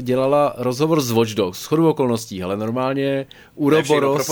[0.00, 4.30] dělala rozhovor s Watch Dogs, schodu okolností, ale normálně Uroboros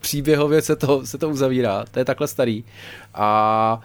[0.00, 2.64] příběhově se to, se to uzavírá, to je takhle starý.
[3.14, 3.80] A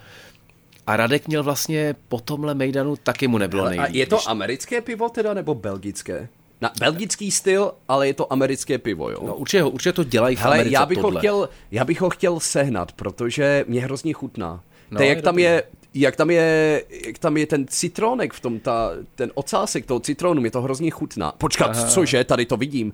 [0.88, 3.88] a Radek měl vlastně po tomhle Mejdanu taky mu nebylo nejvíc.
[3.88, 6.30] A je to americké pivo teda, nebo belgické?
[6.62, 9.20] Na belgický styl, ale je to americké pivo, jo?
[9.26, 11.12] No určitě, určitě to dělají v Hele, Americe já bych, tohle.
[11.12, 14.64] ho chtěl, já bych ho chtěl sehnat, protože mě hrozně chutná.
[14.92, 15.64] No, to jak tam je,
[15.94, 20.42] jak tam je, jak tam je ten citronek v tom, ta, ten ocásek toho citronu,
[20.42, 21.32] mě to hrozně chutná.
[21.32, 21.88] Počkat, Aha.
[21.88, 22.94] cože, tady to vidím.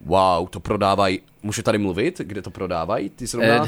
[0.00, 1.20] Wow, to prodávají.
[1.42, 3.10] Můžu tady mluvit, kde to prodávají?
[3.10, 3.66] Ty zrovna?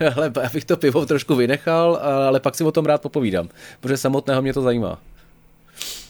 [0.00, 1.96] Eh, ale já bych to pivo trošku vynechal,
[2.28, 3.48] ale pak si o tom rád popovídám,
[3.80, 4.98] protože samotného mě to zajímá.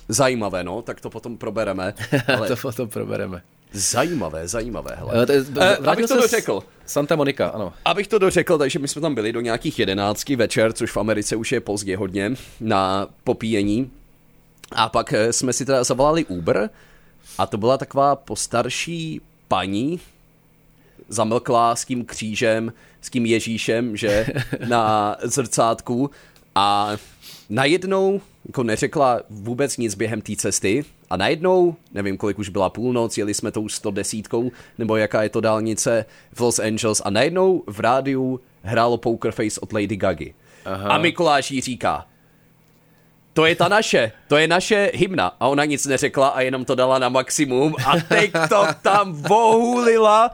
[0.08, 1.94] Zajímavé, no, tak to potom probereme.
[2.36, 2.48] Ale...
[2.48, 3.42] to potom probereme.
[3.72, 5.26] Zajímavé, zajímavé, hele.
[5.26, 6.62] Uh, abych to dořekl.
[6.86, 7.72] Santa Monica, ano.
[7.84, 11.36] Abych to dořekl, takže my jsme tam byli do nějakých jedenáctky večer, což v Americe
[11.36, 13.90] už je pozdě hodně, na popíjení.
[14.72, 16.70] A pak eh, jsme si teda zavolali Uber
[17.38, 20.00] a to byla taková postarší paní,
[21.08, 24.26] zamlklá s tím křížem, s tím Ježíšem, že
[24.68, 26.10] na zrcátku
[26.54, 26.96] a
[27.50, 33.18] najednou jako neřekla vůbec nic během té cesty a najednou, nevím kolik už byla půlnoc,
[33.18, 34.16] jeli jsme tou 110,
[34.78, 39.60] nebo jaká je to dálnice v Los Angeles a najednou v rádiu hrálo Poker Face
[39.60, 40.34] od Lady Gagi.
[40.64, 40.88] Aha.
[40.88, 42.06] A Mikuláš jí říká,
[43.32, 45.36] to je ta naše, to je naše hymna.
[45.40, 50.30] A ona nic neřekla a jenom to dala na maximum a teď to tam vohulila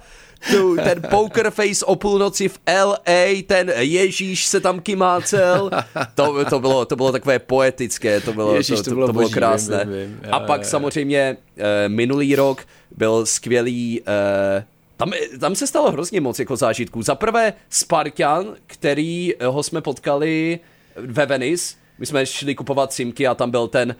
[0.50, 5.70] tu, ten poker face o půlnoci v LA, ten Ježíš se tam kymácel,
[6.14, 9.12] to, to, bylo, to bylo takové poetické, to bylo, Ježíš, to, to, to, bylo, to
[9.12, 9.84] bylo krásné.
[9.84, 10.34] Vím, vím, vím.
[10.34, 12.64] A pak samozřejmě uh, minulý rok
[12.96, 14.62] byl skvělý uh,
[14.96, 17.02] tam, tam se stalo hrozně moc jako zážitků.
[17.02, 20.60] Za prvé Spartan, který ho jsme potkali
[20.96, 23.96] ve Venice, my jsme šli kupovat simky a tam byl ten...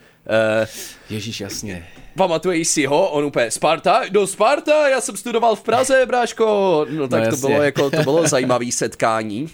[0.61, 0.67] Uh,
[1.09, 1.87] Ježíš, jasně.
[2.15, 3.09] Pamatuješ si ho?
[3.09, 4.01] On úplně, Sparta?
[4.09, 4.87] Do Sparta?
[4.89, 6.85] Já jsem studoval v Praze, bráško.
[6.89, 9.49] No tak no, to bylo jako, to bylo zajímavé setkání.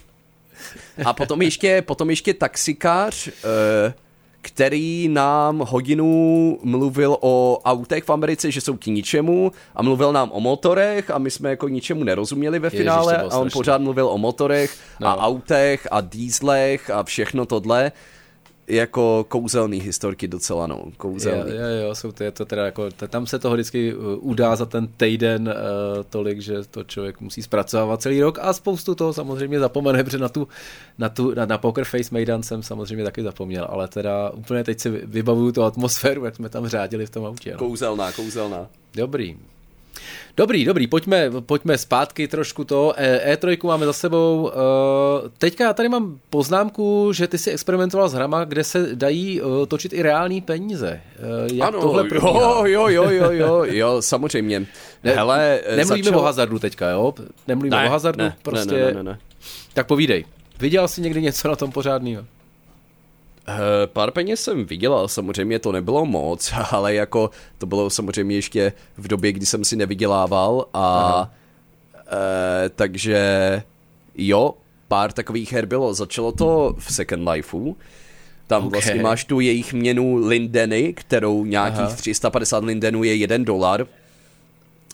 [1.06, 3.34] A potom ještě, potom ještě taxikář, uh,
[4.42, 10.32] který nám hodinu mluvil o autech v Americe, že jsou k ničemu a mluvil nám
[10.32, 14.08] o motorech a my jsme jako ničemu nerozuměli ve finále Ježiš, a on pořád mluvil
[14.08, 15.08] o motorech no.
[15.08, 17.92] a autech a dýzlech a všechno tohle
[18.68, 21.52] jako kouzelný historky docela, no, kouzelný.
[21.52, 24.56] Jo, jo, jo jsou to, je to teda jako, tam se toho vždycky uh, udá
[24.56, 29.14] za ten týden uh, tolik, že to člověk musí zpracovávat celý rok a spoustu toho
[29.14, 30.48] samozřejmě zapomene, protože na tu,
[30.98, 34.80] na tu, na, na Poker Face Maidan jsem samozřejmě taky zapomněl, ale teda úplně teď
[34.80, 37.52] si vybavuju tu atmosféru, jak jsme tam řádili v tom autě.
[37.52, 37.58] No.
[37.58, 38.68] Kouzelná, kouzelná.
[38.96, 39.38] Dobrý.
[40.38, 42.94] Dobrý, dobrý, pojďme, pojďme zpátky trošku to.
[43.32, 44.52] E3 e máme za sebou.
[44.52, 49.66] E, teďka tady mám poznámku, že ty si experimentoval s hrama, kde se dají e,
[49.66, 51.02] točit i reální peníze.
[51.54, 54.60] Jak ano, tohle jo, jo, jo, jo, jo, jo, samozřejmě.
[55.04, 56.20] Ne, Hele, nemluvíme začal...
[56.20, 57.14] o hazardu teďka, jo?
[57.48, 58.76] Nemluvíme ne, o hazardu, ne, prostě.
[58.76, 59.20] Ne, ne, ne, ne.
[59.74, 60.26] Tak povídej.
[60.60, 62.26] Viděl jsi někdy něco na tom pořádného?
[63.48, 63.54] Uh,
[63.86, 69.08] pár peněz jsem vydělal, samozřejmě to nebylo moc, ale jako to bylo samozřejmě ještě v
[69.08, 71.22] době, kdy jsem si nevydělával a
[71.94, 73.64] uh, takže
[74.16, 74.54] jo,
[74.88, 75.94] pár takových her bylo.
[75.94, 77.78] Začalo to v Second Lifeu,
[78.48, 78.72] tam okay.
[78.72, 81.96] vlastně máš tu jejich měnu Lindeny, kterou nějakých Aha.
[81.96, 83.88] 350 Lindenů je 1 dolar.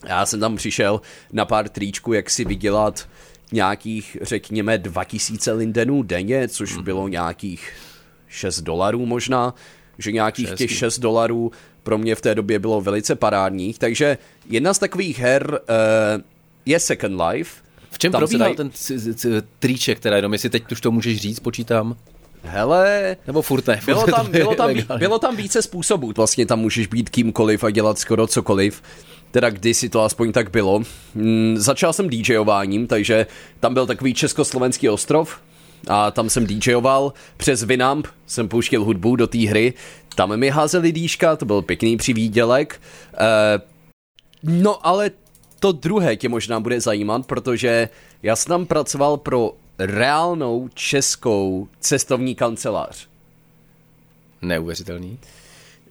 [0.08, 1.02] Já jsem tam přišel
[1.34, 3.08] na pár tričků, jak si vydělat
[3.52, 6.84] nějakých, řekněme, 2000 Lindenů denně, což mm.
[6.84, 7.74] bylo nějakých
[8.32, 9.54] 6 dolarů možná,
[9.98, 11.52] že nějakých těch 6 dolarů
[11.84, 14.18] pro mě v té době bylo velice parádních, takže
[14.50, 16.22] jedna z takových her uh,
[16.66, 17.62] je Second Life.
[17.92, 18.56] V čem probíhal dají...
[18.56, 18.72] ten
[19.60, 21.96] triček, teda jenom jestli teď už to můžeš říct, počítám.
[22.44, 23.82] Hele, nebo furt ne.
[23.86, 26.14] Bylo tam, bylo, tam, bylo tam více způsobů.
[26.18, 28.82] Vlastně tam můžeš být kýmkoliv a dělat skoro cokoliv.
[29.32, 30.82] Teda kdysi to aspoň tak bylo.
[31.16, 33.28] Hmm, začal jsem DJováním, takže
[33.60, 35.40] tam byl takový československý ostrov,
[35.88, 39.74] a tam jsem DJoval přes Winamp, jsem pouštěl hudbu do té hry,
[40.16, 42.82] tam mi házeli dýška, to byl pěkný přivídělek.
[43.14, 43.22] Uh,
[44.44, 45.12] no ale
[45.60, 47.90] to druhé tě možná bude zajímat, protože
[48.24, 53.08] já jsem tam pracoval pro reálnou českou cestovní kancelář.
[54.42, 55.20] Neuvěřitelný.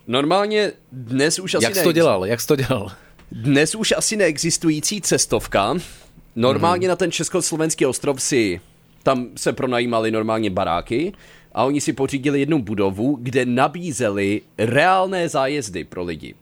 [0.06, 2.26] Normálně dnes už asi Jak jsi to dělal?
[2.26, 2.92] Jak jsi to dělal?
[3.32, 5.74] Dnes už asi neexistující cestovka.
[6.36, 6.88] Normálně hmm.
[6.88, 8.60] na ten československý ostrov si
[9.02, 11.12] tam se pronajímali normálně baráky
[11.52, 16.34] a oni si pořídili jednu budovu, kde nabízeli reálné zájezdy pro lidi.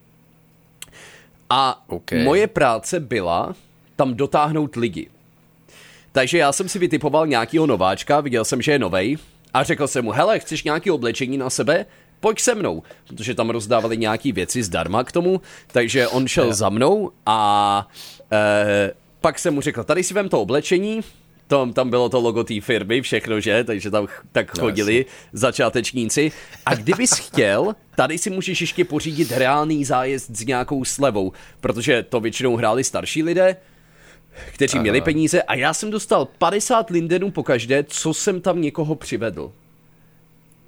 [1.49, 2.23] A okay.
[2.23, 3.55] moje práce byla
[3.95, 5.07] tam dotáhnout lidi.
[6.11, 9.17] Takže já jsem si vytipoval nějakýho nováčka, viděl jsem, že je novej
[9.53, 11.85] A řekl jsem mu, hele, chceš nějaké oblečení na sebe?
[12.19, 16.57] Pojď se mnou, protože tam rozdávali nějaké věci zdarma k tomu, takže on šel yeah.
[16.57, 17.87] za mnou a
[18.31, 18.91] e,
[19.21, 21.01] pak jsem mu řekl, tady si vem to oblečení,
[21.49, 23.63] tam, tam bylo to logo té firmy, všechno, že?
[23.63, 26.31] Takže tam tak chodili no, začátečníci.
[26.65, 31.31] A kdybys chtěl, tady si můžeš ještě pořídit reálný zájezd s nějakou slevou,
[31.61, 33.55] protože to většinou hráli starší lidé,
[34.53, 34.81] kteří Aha.
[34.81, 39.51] měli peníze a já jsem dostal 50 lindenů po každé, co jsem tam někoho přivedl.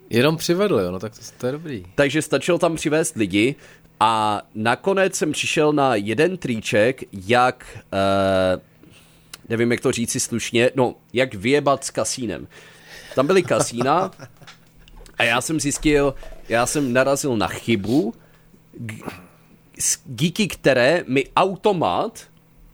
[0.09, 1.85] Jenom přivedl, jo, no tak to, to je dobrý.
[1.95, 3.55] Takže stačilo tam přivést lidi
[3.99, 8.70] a nakonec jsem přišel na jeden triček, jak, uh,
[9.51, 12.47] nevím jak to říci slušně, no, jak vyjebat s kasínem.
[13.15, 14.11] Tam byly kasína
[15.17, 16.15] a já jsem zjistil,
[16.49, 18.13] já jsem narazil na chybu,
[20.05, 22.23] díky které mi automat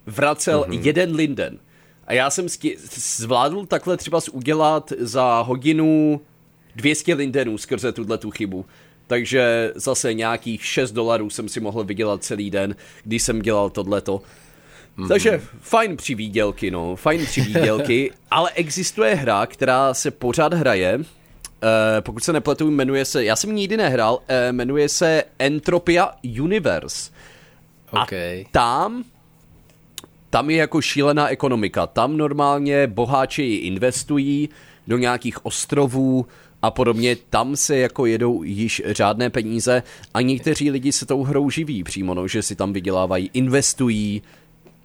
[0.05, 0.79] vracel mm-hmm.
[0.81, 1.59] jeden linden.
[2.07, 2.47] A já jsem
[2.95, 6.21] zvládl takhle třeba udělat za hodinu
[6.75, 8.65] 200 lindenů skrze tuhle tu chybu.
[9.07, 14.21] Takže zase nějakých 6 dolarů jsem si mohl vydělat celý den, když jsem dělal tohleto.
[14.97, 15.07] Mm-hmm.
[15.07, 20.99] Takže fajn přivídělky, no, fajn přivídělky, ale existuje hra, která se pořád hraje,
[21.63, 24.21] Uh, pokud se nepletu, jmenuje se, já jsem nikdy nehrál, uh,
[24.51, 27.11] jmenuje se Entropia Universe.
[28.03, 28.41] Okay.
[28.41, 29.03] A tam,
[30.29, 31.87] tam je jako šílená ekonomika.
[31.87, 34.49] Tam normálně boháči investují
[34.87, 36.25] do nějakých ostrovů,
[36.61, 39.83] a podobně, tam se jako jedou již řádné peníze
[40.13, 44.21] a někteří lidi se tou hrou živí přímo, no, že si tam vydělávají, investují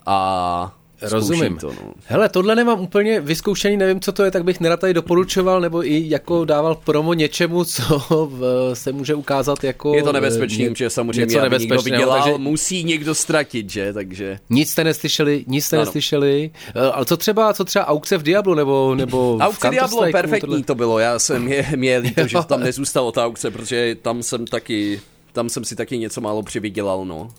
[0.06, 1.56] a Rozumím.
[1.56, 1.92] To, no.
[2.06, 5.86] Hele, tohle nemám úplně vyzkoušený, nevím, co to je, tak bych nerad tady doporučoval, nebo
[5.86, 8.30] i jako dával promo něčemu, co
[8.74, 9.94] se může ukázat jako...
[9.94, 13.92] Je to nebezpečný, ně, že samozřejmě, něco aby někdo vydělal, takže musí někdo ztratit, že,
[13.92, 14.38] takže...
[14.50, 15.84] Nic jste neslyšeli, nic jste ano.
[15.84, 20.02] neslyšeli, eh, ale co třeba, co třeba aukce v Diablu, nebo, nebo Aukce v Diablo,
[20.12, 20.62] perfektní tohle?
[20.62, 24.46] to bylo, já jsem, mě, mě líto, že tam nezůstalo ta aukce, protože tam jsem
[24.46, 25.00] taky,
[25.32, 27.30] tam jsem si taky něco málo přivydělal, no.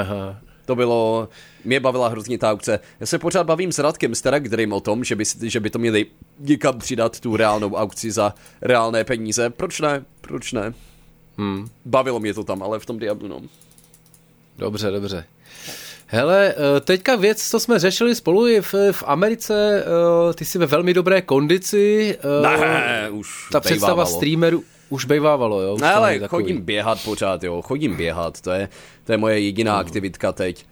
[0.00, 0.43] Aha.
[0.66, 1.28] To bylo,
[1.64, 2.80] mě bavila hrozně ta aukce.
[3.00, 6.06] Já se pořád bavím s Radkem Staragdrym o tom, že by, že by to měli
[6.38, 9.50] někam přidat tu reálnou aukci za reálné peníze.
[9.50, 10.04] Proč ne?
[10.20, 10.74] Proč ne?
[11.38, 11.68] Hmm.
[11.84, 13.40] Bavilo mě to tam, ale v tom Diablu, no.
[14.58, 15.24] Dobře, dobře.
[16.06, 19.84] Hele, eh, teďka věc, co jsme řešili spolu je v, v Americe,
[20.30, 22.18] eh, ty jsi ve velmi dobré kondici.
[22.44, 24.64] Eh, ne, už Ta představa streamerů,
[24.94, 25.74] už bejvávalo, jo?
[25.74, 28.68] Už ne, ale chodím běhat pořád, jo, chodím běhat, to je,
[29.04, 29.80] to je moje jediná hmm.
[29.80, 30.66] aktivitka teď.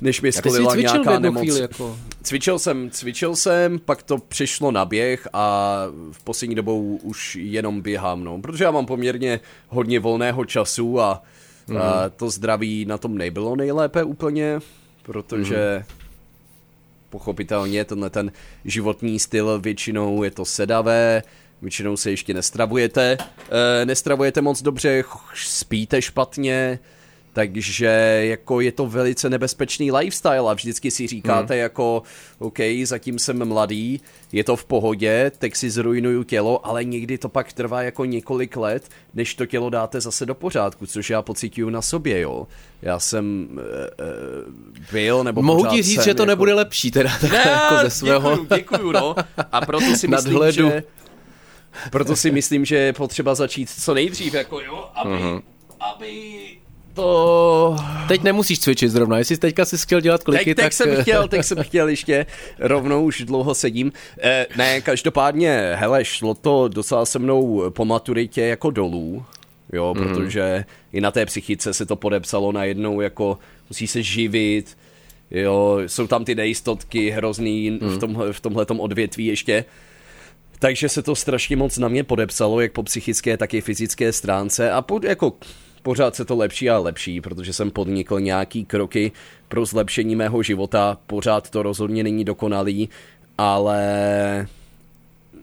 [0.00, 1.42] Než mi skolila nějaká nemoc.
[1.42, 1.96] Chvíli, jako...
[2.22, 5.76] Cvičil jsem, cvičil jsem, pak to přišlo na běh a
[6.12, 11.22] v poslední dobou už jenom běhám, no, protože já mám poměrně hodně volného času a,
[11.68, 11.76] hmm.
[11.76, 14.58] a to zdraví na tom nebylo nejlépe úplně,
[15.02, 15.98] protože hmm.
[17.10, 18.32] pochopitelně tenhle ten
[18.64, 21.22] životní styl většinou je to sedavé,
[21.64, 23.18] většinou se ještě nestravujete,
[23.50, 25.04] e, nestravujete moc dobře,
[25.34, 26.78] spíte špatně,
[27.34, 31.62] takže jako je to velice nebezpečný lifestyle a vždycky si říkáte hmm.
[31.62, 32.02] jako
[32.38, 34.00] OK, zatím jsem mladý,
[34.32, 38.56] je to v pohodě, tak si zrujnuju tělo, ale někdy to pak trvá jako několik
[38.56, 42.46] let, než to tělo dáte zase do pořádku, což já pocituju na sobě, jo.
[42.82, 43.58] Já jsem uh,
[44.92, 46.26] byl, nebo Mohu ti říct, že to jako...
[46.26, 48.30] nebude lepší, teda ne, jako ze svého...
[48.30, 49.14] Děkuju, děkuju, no.
[49.52, 50.82] A proto si myslím, že
[51.90, 55.42] proto si myslím, že je potřeba začít co nejdřív, jako jo, aby, uh-huh.
[55.80, 56.40] aby
[56.94, 57.76] to...
[58.08, 60.64] Teď nemusíš cvičit zrovna, jestli teďka si chtěl dělat kliky, teď, tak...
[60.64, 62.26] Teď jsem chtěl, teď jsem chtěl ještě,
[62.58, 63.92] rovnou už dlouho sedím.
[64.20, 69.24] Eh, ne, každopádně, hele, šlo to docela se mnou po maturitě jako dolů,
[69.72, 70.04] jo, mm.
[70.04, 73.38] protože i na té psychice se to podepsalo najednou jako
[73.70, 74.76] musí se živit,
[75.30, 77.88] jo, jsou tam ty nejistotky hrozný mm.
[77.88, 79.64] v, tom, v tomhletom odvětví ještě.
[80.64, 84.70] Takže se to strašně moc na mě podepsalo, jak po psychické, tak i fyzické stránce
[84.70, 85.32] a po, jako
[85.82, 89.12] pořád se to lepší a lepší, protože jsem podnikl nějaký kroky
[89.48, 92.88] pro zlepšení mého života, pořád to rozhodně není dokonalý,
[93.38, 93.78] ale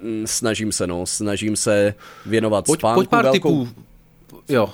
[0.03, 1.93] mm, snažím se, no, snažím se
[2.25, 3.65] věnovat pojď, spánku pojď pár velkou...
[3.65, 3.83] Typů.
[4.49, 4.73] Jo,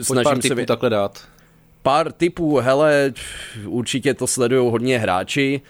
[0.00, 0.66] snažím pár se typů vě...
[0.66, 1.22] takhle dát.
[1.82, 3.12] Pár typů, hele,
[3.66, 5.60] určitě to sledují hodně hráči,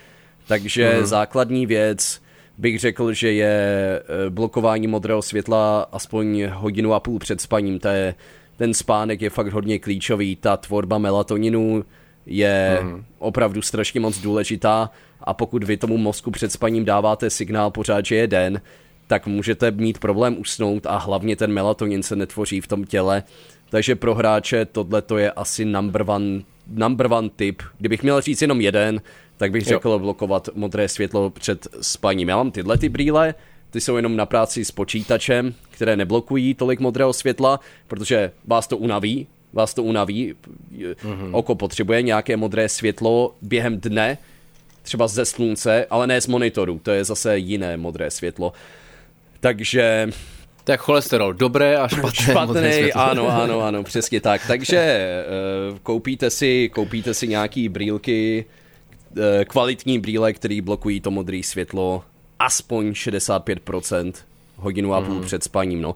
[0.47, 1.07] takže mm.
[1.07, 2.23] základní věc
[2.59, 3.57] bych řekl, že je
[4.01, 8.15] eh, blokování modrého světla aspoň hodinu a půl před spaním, to je
[8.57, 11.85] ten spánek je fakt hodně klíčový, ta tvorba melatoninu
[12.27, 13.05] je mm.
[13.19, 14.91] opravdu strašně moc důležitá
[15.21, 18.61] a pokud vy tomu mozku před spaním dáváte signál pořád, že je den,
[19.07, 23.23] tak můžete mít problém usnout a hlavně ten melatonin se netvoří v tom těle.
[23.71, 27.63] Takže pro hráče tohle to je asi number one, number one tip.
[27.79, 29.01] Kdybych měl říct jenom jeden,
[29.43, 29.99] tak bych řekl jo.
[29.99, 32.29] blokovat modré světlo před spaním.
[32.29, 33.35] Já mám tyhle ty brýle,
[33.71, 38.77] ty jsou jenom na práci s počítačem, které neblokují tolik modrého světla, protože vás to
[38.77, 40.35] unaví, vás to unaví,
[40.73, 41.31] mm-hmm.
[41.33, 44.19] oko potřebuje nějaké modré světlo během dne,
[44.83, 48.53] třeba ze slunce, ale ne z monitoru, to je zase jiné modré světlo.
[49.41, 50.09] Takže
[50.65, 52.13] tak cholesterol dobré a špatné.
[52.31, 54.47] Špatný, ano, ano, ano, přesně tak.
[54.47, 55.07] Takže
[55.73, 58.45] uh, koupíte si, koupíte si nějaký brýlky,
[59.49, 62.05] kvalitní brýle, který blokují to modré světlo
[62.39, 64.13] aspoň 65%
[64.57, 65.23] hodinu a půl mm.
[65.25, 65.95] před spaním, no.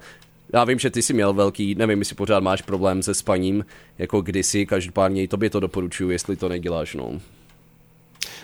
[0.53, 3.64] Já vím, že ty jsi měl velký, nevím, jestli pořád máš problém se spaním,
[3.99, 7.21] jako kdysi, každopádně i tobě to doporučuju, jestli to neděláš, no.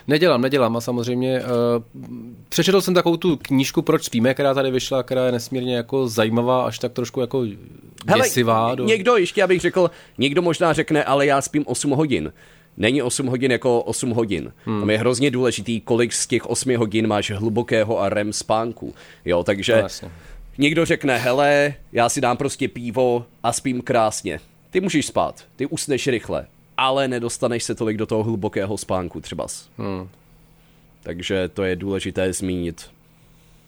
[0.09, 1.83] Nedělám, nedělám a samozřejmě uh,
[2.49, 6.64] přečetl jsem takovou tu knížku Proč spíme, která tady vyšla, která je nesmírně jako zajímavá,
[6.64, 7.47] až tak trošku jako
[8.16, 8.64] děsivá.
[8.64, 8.85] Hele, do...
[8.85, 12.33] někdo, ještě abych řekl, někdo možná řekne, ale já spím 8 hodin.
[12.83, 14.53] Není 8 hodin jako 8 hodin.
[14.64, 14.80] Hmm.
[14.80, 18.95] Tam je hrozně důležitý, kolik z těch 8 hodin máš hlubokého a REM spánku.
[19.24, 20.11] Jo, takže no,
[20.59, 24.41] někdo řekne, hele, já si dám prostě pivo a spím krásně.
[24.70, 29.47] Ty můžeš spát, ty usneš rychle, ale nedostaneš se tolik do toho hlubokého spánku třeba.
[29.78, 30.09] Hmm.
[31.03, 32.91] Takže to je důležité zmínit.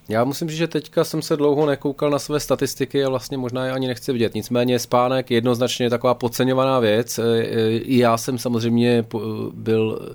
[0.08, 3.66] Já musím říct, že teďka jsem se dlouho nekoukal na své statistiky a vlastně možná
[3.66, 4.34] je ani nechci vidět.
[4.34, 7.18] Nicméně spánek je jednoznačně taková podceňovaná věc.
[7.18, 9.04] E, e, I já jsem samozřejmě
[9.52, 10.14] byl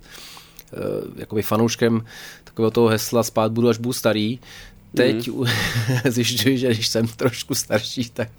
[0.73, 2.05] e, jakoby fanouškem
[2.43, 4.39] takového toho hesla spát budu, až budu starý.
[4.95, 5.45] Teď mm.
[6.11, 8.29] zjišťuji, že když jsem trošku starší, tak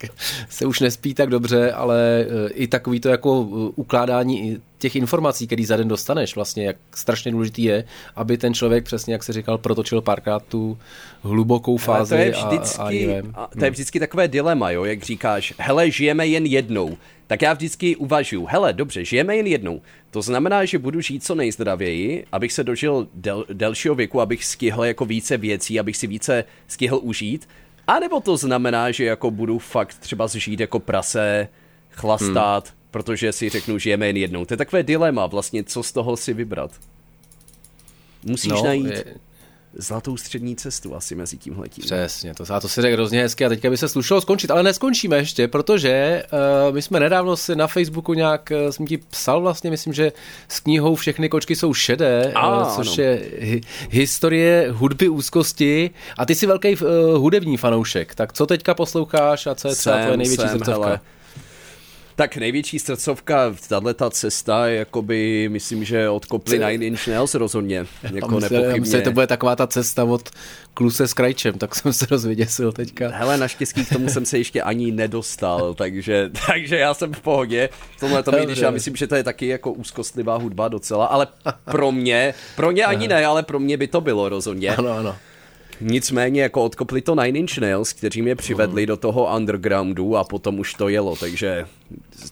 [0.49, 3.41] se už nespí tak dobře, ale i takový to jako
[3.75, 7.83] ukládání těch informací, který za den dostaneš, vlastně jak strašně důležitý je,
[8.15, 10.77] aby ten člověk přesně, jak se říkal, protočil párkrát tu
[11.21, 12.15] hlubokou fázi.
[12.15, 15.53] Ale to je vždycky, a, a, a to je vždycky takové dilema, jo, jak říkáš,
[15.57, 19.81] hele, žijeme jen jednou, tak já vždycky uvažuji, hele, dobře, žijeme jen jednou.
[20.11, 24.85] To znamená, že budu žít co nejzdravěji, abych se dožil del, delšího věku, abych stihl
[24.85, 27.47] jako více věcí, abych si více stihl užít.
[27.87, 31.47] A nebo to znamená, že jako budu fakt třeba žít jako prase,
[31.91, 34.45] chlastat, hmm protože si řeknu, že jeme jen jednou.
[34.45, 36.71] To je takové dilema vlastně, co z toho si vybrat.
[38.23, 39.05] Musíš no, najít je...
[39.73, 41.83] zlatou střední cestu asi mezi tím letím.
[41.83, 45.17] Přesně, to, to si řekl hrozně hezky a teďka by se slušelo skončit, ale neskončíme
[45.17, 46.23] ještě, protože
[46.67, 50.11] uh, my jsme nedávno si na Facebooku nějak, uh, jsem ti psal vlastně, myslím, že
[50.47, 53.07] s knihou Všechny kočky jsou šedé, a, uh, což ano.
[53.07, 58.73] je hi- historie hudby úzkosti a ty jsi velký uh, hudební fanoušek, tak co teďka
[58.73, 60.87] posloucháš a co je třeba tvoje největší jsem, srdcovka?
[60.87, 60.99] Hele
[62.21, 67.85] tak největší srdcovka, tahle ta cesta, jakoby, myslím, že od koply Nine Inch Nails rozhodně,
[68.03, 68.79] jako myslím, nepochybně.
[68.79, 70.29] Myslím, to bude taková ta cesta od
[70.73, 73.09] kluse s krajčem, tak jsem se rozvěděsil teďka.
[73.09, 77.69] Hele, naštěstí k tomu jsem se ještě ani nedostal, takže, takže já jsem v pohodě.
[77.97, 81.27] V tomhle to když já myslím, že to je taky jako úzkostlivá hudba docela, ale
[81.65, 84.75] pro mě, pro mě ani ne, ale pro mě by to bylo rozhodně.
[84.75, 85.15] Ano, ano.
[85.81, 88.87] Nicméně jako odkopli to Nine Inch Nails, kteří mě přivedli mm.
[88.87, 91.65] do toho undergroundu a potom už to jelo, takže,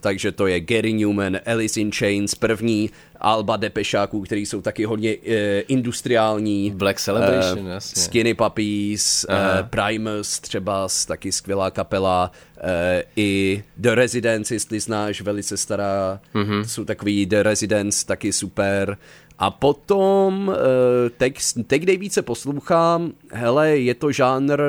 [0.01, 2.89] takže to je Gary Newman, Alice in Chains, první
[3.21, 5.33] Alba Depešáků, který jsou taky hodně uh,
[5.67, 6.71] industriální.
[6.75, 8.01] Black Celebration, uh, jasně.
[8.01, 12.31] Skinny Puppies, uh, Primus třeba, taky skvělá kapela,
[12.63, 12.69] uh,
[13.15, 16.61] i The Residents, jestli znáš, velice stará, mm-hmm.
[16.61, 18.97] jsou takový The Residents, taky super.
[19.39, 24.61] A potom, eh, teď, teď nejvíce poslouchám, hele, je to žánr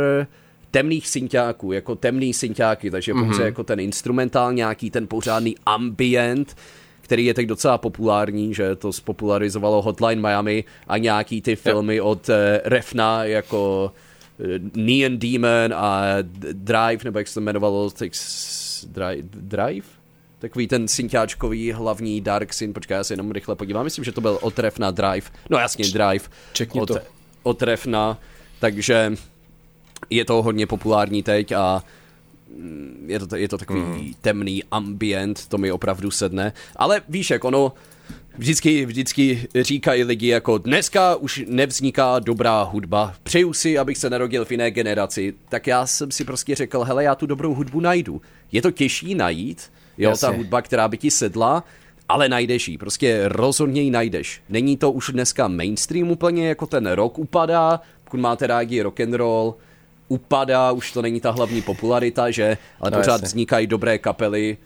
[0.70, 3.26] temných synťáků, jako temný synťáky, takže mm-hmm.
[3.26, 6.56] pouze jako ten instrumentál, nějaký ten pořádný ambient,
[7.00, 12.28] který je teď docela populární, že to spopularizovalo Hotline Miami a nějaký ty filmy od
[12.28, 13.92] uh, Refna jako
[14.38, 16.02] uh, Neon Demon a
[16.52, 17.90] Drive, nebo jak se to jmenovalo,
[18.86, 19.28] Drive?
[19.32, 19.99] Drive?
[20.40, 24.20] Takový ten synťáčkový hlavní Dark Syn, počkej, já se jenom rychle podívám, myslím, že to
[24.20, 27.66] byl otref na Drive, no jasně Drive, Čekni od, to.
[27.86, 28.18] na,
[28.60, 29.16] takže
[30.10, 31.84] je to hodně populární teď a
[32.56, 34.14] mm, je to, je to takový mm.
[34.20, 37.72] temný ambient, to mi opravdu sedne, ale víš, jak ono,
[38.38, 44.44] Vždycky, vždycky říkají lidi jako dneska už nevzniká dobrá hudba, přeju si, abych se narodil
[44.44, 48.22] v jiné generaci, tak já jsem si prostě řekl, hele, já tu dobrou hudbu najdu.
[48.52, 50.28] Je to těžší najít, Jo, Jasně.
[50.28, 51.64] ta hudba, která by ti sedla,
[52.08, 54.42] ale najdeš ji, prostě rozhodně ji najdeš.
[54.48, 59.14] Není to už dneska mainstream úplně, jako ten rock upadá, pokud máte rádi rock and
[59.14, 59.54] roll,
[60.08, 63.26] upadá, už to není ta hlavní popularita, že, ale no, pořád jasně.
[63.26, 64.56] vznikají dobré kapely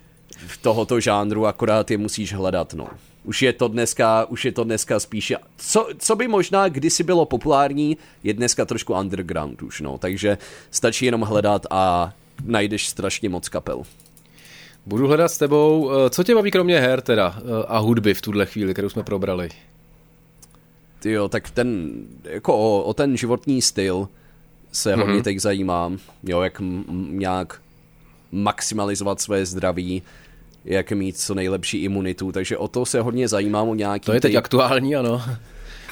[0.47, 2.89] v tohoto žánru, akorát je musíš hledat, no.
[3.25, 7.27] Už je to dneska, už je to dneska spíše, co, co by možná kdysi bylo
[7.27, 10.39] populární, je dneska trošku underground už, no, takže
[10.71, 12.13] stačí jenom hledat a
[12.45, 13.83] najdeš strašně moc kapel.
[14.87, 15.91] Budu hledat s tebou.
[15.93, 19.03] Eh, co tě baví kromě her teda eh, a hudby v tuhle chvíli, kterou jsme
[19.03, 19.49] probrali?
[21.01, 21.91] Ty jo, tak ten,
[22.25, 24.09] jako o, o ten životní styl
[24.73, 27.61] se hodně teď zajímám, jo, jak m- nějak
[28.33, 30.03] maximalizovat své zdraví,
[30.65, 34.07] jak mít co nejlepší imunitu, takže o to se hodně zajímám, o nějaký...
[34.07, 35.23] To je teď typ- aktuální, ano.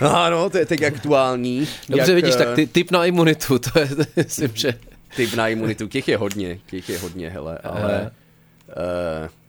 [0.00, 1.68] Ano, to je teď aktuální.
[1.88, 4.78] Dobře, jak, vidíš, tak eh, ty, typ na imunitu, to je, myslím, že...
[5.16, 8.02] typ na imunitu, těch je hodně, těch je hodně, hele, ale...
[8.02, 8.08] Uh,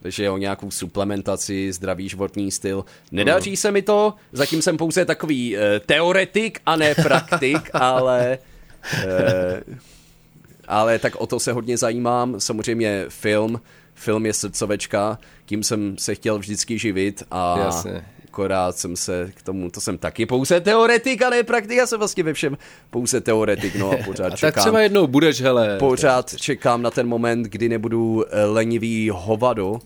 [0.02, 2.86] takže o nějakou suplementaci, zdravý životní styl.
[3.12, 8.38] Nedaří se mi to, zatím jsem pouze takový uh, teoretik a ne praktik, ale
[8.94, 9.76] uh,
[10.68, 12.40] ale tak o to se hodně zajímám.
[12.40, 13.62] Samozřejmě film,
[13.96, 18.06] film je srdcovečka, tím jsem se chtěl vždycky živit a Jasně.
[18.34, 22.00] Akorát jsem se k tomu, to jsem taky pouze teoretik a ne praktik, já jsem
[22.00, 22.58] vlastně ve všem
[22.90, 24.62] pouze teoretik, no a pořád A tak čekám.
[24.62, 25.78] třeba jednou budeš, hele.
[25.80, 29.80] Pořád čekám na ten moment, kdy nebudu eh, lenivý hovado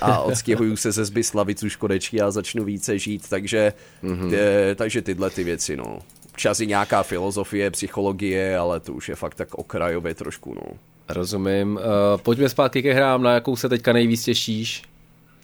[0.00, 3.72] a odstěhuju se ze Zbyslavicu Škodečky a začnu více žít, takže,
[4.04, 4.34] mm-hmm.
[4.34, 5.98] e, takže tyhle ty věci, no.
[6.30, 10.76] Občas i nějaká filozofie, psychologie, ale to už je fakt tak okrajově trošku, no.
[11.08, 11.76] Rozumím.
[11.76, 14.82] Uh, pojďme zpátky ke hrám, na jakou se teďka nejvíc těšíš.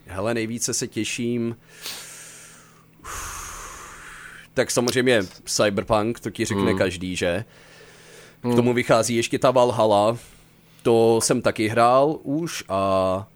[0.07, 1.57] Hele, nejvíce se těším.
[4.55, 6.79] Tak samozřejmě Cyberpunk, to ti řekne hmm.
[6.79, 7.45] každý, že?
[8.53, 10.17] K tomu vychází ještě ta Valhalla.
[10.83, 13.27] To jsem taky hrál už a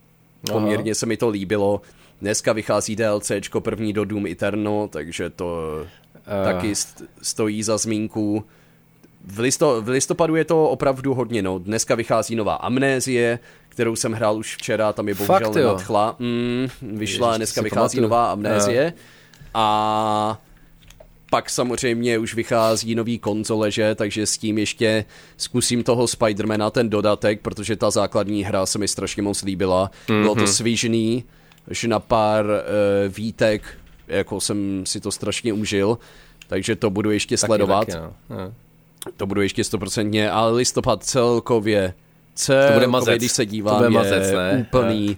[0.53, 1.81] poměrně se mi to líbilo.
[2.21, 6.45] Dneska vychází DLCčko první do Doom Eternal, takže to uh.
[6.45, 8.45] taky st- stojí za zmínku.
[9.25, 11.59] V, listo, v listopadu je to opravdu hodně, no.
[11.59, 13.39] Dneska vychází nová Amnézie,
[13.69, 16.17] kterou jsem hrál už včera, tam je bohužel Fakt, nenadchla.
[16.19, 18.03] Mm, vyšla, Ježiš, dneska vychází pamatuju.
[18.03, 18.93] nová Amnézie.
[19.55, 20.41] A
[21.31, 23.95] pak samozřejmě už vychází nový konzole, že?
[23.95, 25.05] takže s tím ještě
[25.37, 29.91] zkusím toho Spidermana, ten dodatek, protože ta základní hra se mi strašně moc líbila.
[30.07, 30.23] Mm-hmm.
[30.23, 31.25] Bylo to svížný,
[31.71, 32.53] že na pár uh,
[33.15, 33.63] výtek,
[34.09, 35.99] jako jsem si to strašně užil,
[36.47, 37.87] takže to budu ještě Taky, sledovat.
[37.87, 38.13] Taky, no.
[38.31, 38.53] No.
[39.17, 41.95] To budu ještě stoprocentně, ale listopad celkově,
[42.35, 43.17] celkově, To bude mazec.
[43.19, 44.67] když se To dívám, bude je mazec, ne?
[44.69, 45.17] úplný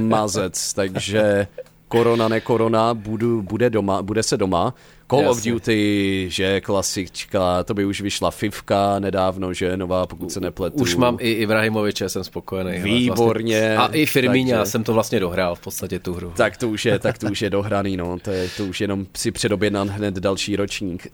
[0.00, 1.46] mazec, takže
[1.88, 4.74] korona, ne korona, budu, bude, doma, bude se doma.
[5.16, 5.52] Call of Jasně.
[5.52, 10.76] Duty, že klasička, to by už vyšla Fivka nedávno, že nová, pokud se nepletu.
[10.76, 12.70] Už mám i Ibrahimoviče, jsem spokojený.
[12.70, 13.76] hele, Výborně, Vlastně.
[13.76, 16.32] A i Firmíňa, takže- jsem to vlastně dohrál v podstatě tu hru.
[16.36, 18.18] Tak to už je, tak to už je dohraný, no.
[18.22, 21.06] To, je, to už jenom si předobjednám hned další ročník.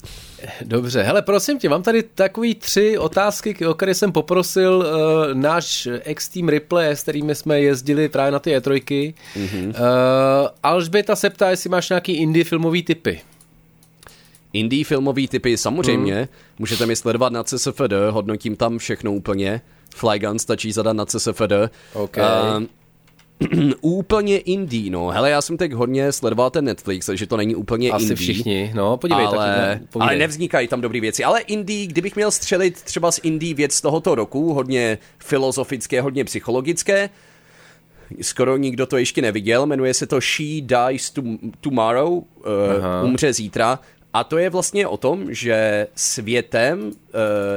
[0.64, 5.88] Dobře, hele, prosím tě, mám tady takový tři otázky, o které jsem poprosil uh, náš
[6.04, 9.14] ex-team Ripley, s kterými jsme jezdili právě na ty E3.
[9.36, 9.68] Mm-hmm.
[9.68, 9.74] Uh,
[10.62, 13.20] Alžběta se ptá, jestli máš nějaký indie filmový typy.
[14.52, 16.28] Indie filmový typy samozřejmě, mm.
[16.58, 19.60] můžete mi sledovat na CSFD, hodnotím tam všechno úplně.
[19.94, 21.52] Flygun stačí zadat na CSFD.
[21.92, 22.18] OK.
[22.18, 22.68] Ehm,
[23.80, 25.08] úplně indie, no.
[25.08, 28.16] Hele, já jsem teď hodně sledoval ten Netflix, takže to není úplně Asi indie.
[28.16, 30.08] všichni, no, podívej, ale, tak povídej.
[30.08, 31.24] ale nevznikají tam dobré věci.
[31.24, 36.24] Ale indie, kdybych měl střelit třeba z indie věc z tohoto roku, hodně filozofické, hodně
[36.24, 37.10] psychologické,
[38.20, 41.22] skoro nikdo to ještě neviděl, jmenuje se to She Dies to,
[41.60, 42.24] Tomorrow, uh,
[43.04, 43.78] umře zítra,
[44.12, 46.92] a to je vlastně o tom, že světem uh,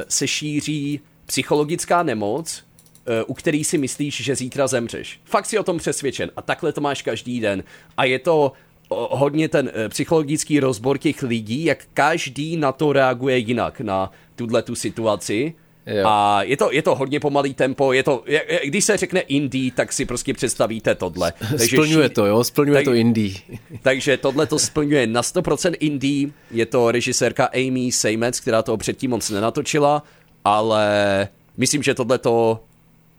[0.08, 2.64] se šíří psychologická nemoc,
[3.06, 5.20] eh, u který si myslíš, že zítra zemřeš.
[5.24, 7.64] Fakt si o tom přesvědčen a takhle to máš každý den.
[7.98, 8.52] A je to
[8.90, 14.62] hodně ten eh, psychologický rozbor těch lidí, jak každý na to reaguje jinak, na tuhle
[14.62, 15.54] tu situaci.
[15.86, 16.04] Jo.
[16.08, 19.20] A je to, je to hodně pomalý tempo, je to, je, je- když se řekne
[19.20, 21.34] indie, tak si prostě představíte tohle.
[21.58, 23.34] Splňuje ší- to, jo, splňuje tak- to indie.
[23.82, 26.30] takže tohle to splňuje na 100% indie.
[26.52, 30.04] Je to režisérka Amy Seymetz, která to předtím moc nenatočila,
[30.46, 31.28] ale
[31.58, 32.60] myslím, že tohle to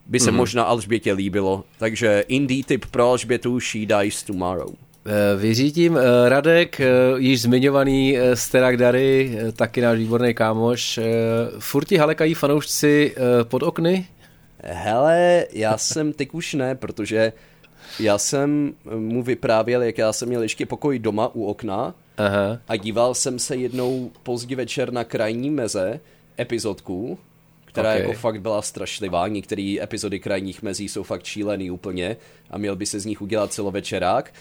[0.06, 0.36] by se mm.
[0.36, 1.64] možná Alžbětě líbilo.
[1.78, 4.72] Takže indie tip pro Alžbětu She Dies Tomorrow.
[5.07, 6.86] Eh, Vyřídím eh, Radek, eh,
[7.16, 10.98] již zmiňovaný Sterak Dary, taky náš výborný kámoš.
[10.98, 11.05] Eh,
[11.59, 14.07] Furt ti halekají fanoušci pod okny?
[14.64, 17.32] Hele, já jsem teď už ne, protože
[18.00, 22.59] já jsem mu vyprávěl, jak já jsem měl ještě pokoj doma u okna Aha.
[22.68, 26.00] a díval jsem se jednou pozdě večer na krajní meze
[26.40, 27.18] epizodku,
[27.64, 27.94] která Ok.
[27.96, 28.09] okay.
[28.09, 29.28] jako fakt byla strašlivá.
[29.28, 32.16] Některé epizody krajních mezí jsou fakt šílený úplně
[32.50, 34.32] a měl by se z nich udělat celovečerák.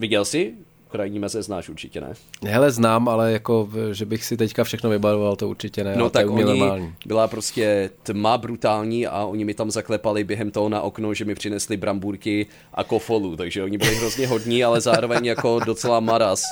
[0.00, 0.54] Viděl jsi?
[0.90, 2.12] Krajní meze znáš určitě, ne?
[2.46, 5.96] Hele, znám, ale jako, že bych si teďka všechno vybavoval, to určitě ne.
[5.96, 6.94] No to tak oni, normální.
[7.06, 11.34] byla prostě tma brutální a oni mi tam zaklepali během toho na okno, že mi
[11.34, 16.42] přinesli brambůrky a kofolu, takže oni byli hrozně hodní, ale zároveň jako docela maras.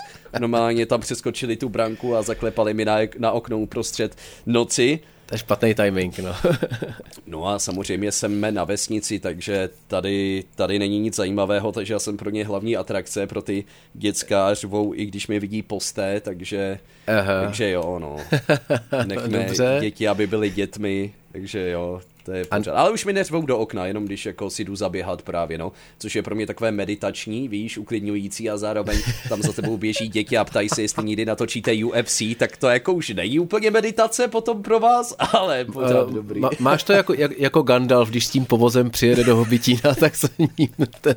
[0.40, 4.16] Normálně tam přeskočili tu branku a zaklepali mi na, na okno uprostřed
[4.46, 5.00] noci.
[5.26, 6.34] To je špatný timing, no.
[7.26, 12.16] no a samozřejmě jsme na vesnici, takže tady, tady není nic zajímavého, takže já jsem
[12.16, 17.44] pro ně hlavní atrakce, pro ty dětská řvou, i když mě vidí posté, takže, Aha.
[17.44, 18.16] takže jo, no.
[19.06, 19.78] Nechme Dobře.
[19.80, 22.72] děti, aby byly dětmi, takže jo, to je pořád.
[22.72, 25.72] Ale už mi neřvou do okna, jenom když jako si jdu zaběhat právě, no.
[25.98, 28.98] Což je pro mě takové meditační, víš, uklidňující a zároveň
[29.28, 32.92] tam za tebou běží děti a ptají se, jestli nikdy natočíte UFC, tak to jako
[32.92, 36.40] už není úplně meditace potom pro vás, ale pořád uh, dobrý.
[36.40, 40.16] Má, máš to jako, jak, jako Gandalf, když s tím povozem přijede do Hobitína, tak
[40.16, 40.28] se
[40.58, 40.68] ním
[41.00, 41.16] ten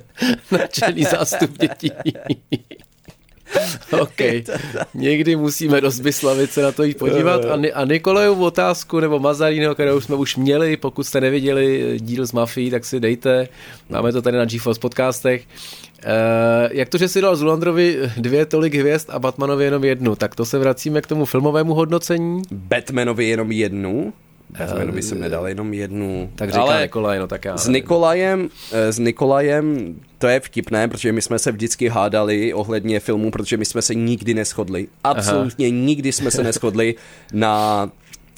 [0.52, 1.92] nadšený zástup dětí.
[4.02, 4.22] OK.
[4.94, 7.46] Někdy musíme do Zbyslavice na to jít podívat.
[7.46, 12.32] A, a Nikolajovu otázku, nebo Mazaríno, kterou jsme už měli, pokud jste neviděli díl z
[12.32, 13.48] Mafii, tak si dejte.
[13.90, 15.44] Máme to tady na GeForce podcastech.
[16.06, 20.36] Uh, jak to, že si dal Zulandrovi dvě tolik hvězd a Batmanovi jenom jednu, tak
[20.36, 22.42] to se vracíme k tomu filmovému hodnocení.
[22.52, 24.14] Batmanovi jenom jednu?
[24.58, 26.30] Batmanovi jsem nedal jenom jednu.
[26.36, 27.58] Tak říká Ale Nikolaj, no tak já.
[27.58, 33.00] S Nikolajem, eh, s Nikolajem to je vtipné, protože my jsme se vždycky hádali ohledně
[33.00, 34.88] filmu, protože my jsme se nikdy neschodli.
[35.04, 35.76] Absolutně Aha.
[35.76, 36.96] nikdy jsme se neschodli
[37.34, 37.90] na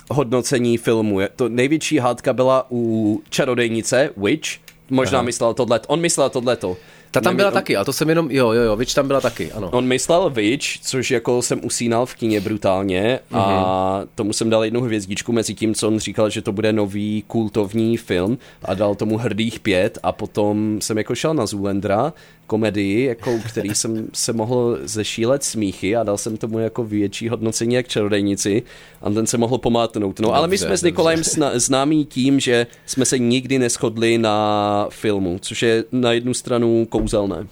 [0.09, 1.19] hodnocení filmu.
[1.35, 4.49] To největší hádka byla u Čarodejnice, Witch,
[4.89, 5.25] možná Aha.
[5.25, 6.77] myslel tohle, on myslel tohleto.
[7.11, 7.53] Ta tam byla on...
[7.53, 9.69] taky, a to jsem jenom, jo, jo, jo, Witch tam byla taky, ano.
[9.71, 13.39] On myslel Witch, což jako jsem usínal v kině brutálně mm-hmm.
[13.39, 14.09] a mhm.
[14.15, 17.97] tomu jsem dal jednu hvězdičku mezi tím, co on říkal, že to bude nový kultovní
[17.97, 22.13] film a dal tomu hrdých pět a potom jsem jako šel na Zulendra
[22.51, 27.75] komedii, jako, který jsem se mohl zešílet smíchy a dal jsem tomu jako větší hodnocení
[27.75, 28.63] jak čarodejnici
[29.01, 30.19] a ten se mohl pomátnout.
[30.19, 31.23] No, dobře, ale my jsme s Nikolajem
[31.53, 37.47] známí tím, že jsme se nikdy neschodli na filmu, což je na jednu stranu kouzelné.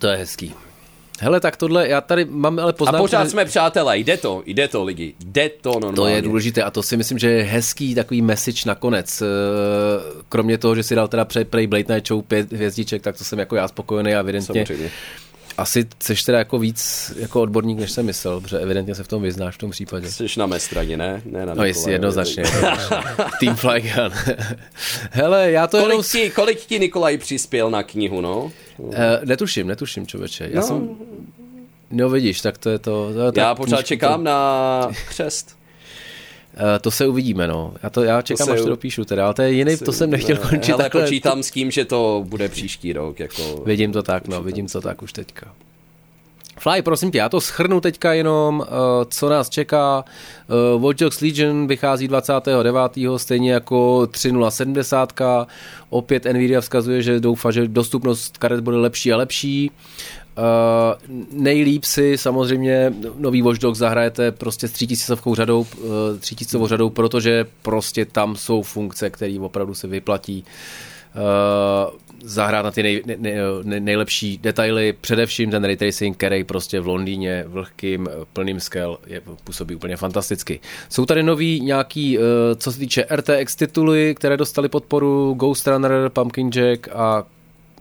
[0.00, 0.54] To je hezký.
[1.20, 2.96] Hele, tak tohle, já tady mám ale poznámku...
[2.96, 5.96] A pořád jsme přátelé, jde to, jde to lidi, jde to normálně.
[5.96, 9.22] To je důležité a to si myslím, že je hezký takový message nakonec.
[9.22, 9.26] Eh,
[10.28, 13.24] kromě toho, že si dal teda před Play Blade Night Show pět hvězdiček, tak to
[13.24, 14.90] jsem jako já spokojený a evidentně Samozřejmě
[15.58, 19.22] asi jsi teda jako víc jako odborník, než jsem myslel, protože evidentně se v tom
[19.22, 20.10] vyznáš v tom případě.
[20.10, 21.22] Jsi na mé straně, ne?
[21.24, 22.42] ne na no jistě, jednoznačně.
[23.40, 24.12] Team Flygun.
[25.10, 26.04] Hele, já to kolik jenom...
[26.04, 28.52] Ti, kolik ti Nikolaj přispěl na knihu, no?
[28.78, 28.94] Uh,
[29.24, 30.48] netuším, netuším, člověče.
[30.52, 30.66] Já no.
[30.66, 30.88] jsem...
[31.90, 33.12] No vidíš, tak to je to...
[33.14, 34.24] to je já pořád čekám to...
[34.24, 35.56] na křest.
[36.54, 37.74] Uh, to se uvidíme, no.
[37.82, 40.10] Já, to, já čekám, to až to dopíšu teda, ale to je jiný, to jsem
[40.10, 41.02] nechtěl ne, končit ale takhle.
[41.02, 43.20] počítám s tím, že to bude příští rok.
[43.20, 43.62] Jako...
[43.66, 45.54] Vidím to tak, no, vidím to tak už teďka.
[46.64, 48.66] Fly, prosím tě, já to schrnu teďka jenom, uh,
[49.08, 50.04] co nás čeká.
[50.78, 52.76] Watch Dogs Legion vychází 29.
[53.16, 55.12] stejně jako 3070.
[55.90, 59.70] Opět Nvidia vzkazuje, že doufá, že dostupnost karet bude lepší a lepší.
[59.70, 66.90] Uh, nejlíp si samozřejmě nový Watch Dogs zahrajete prostě s 3000 řadou, uh, 3000 řadou,
[66.90, 70.44] protože prostě tam jsou funkce, které opravdu se vyplatí
[71.14, 76.80] uh, zahrát na ty nej, nej, nej, nejlepší detaily, především ten ray tracing, který prostě
[76.80, 80.60] v Londýně vlhkým, plným skel je, působí úplně fantasticky.
[80.88, 82.24] Jsou tady nový nějaký, uh,
[82.56, 87.24] co se týče RTX tituly, které dostali podporu Ghost Runner, Pumpkin Jack a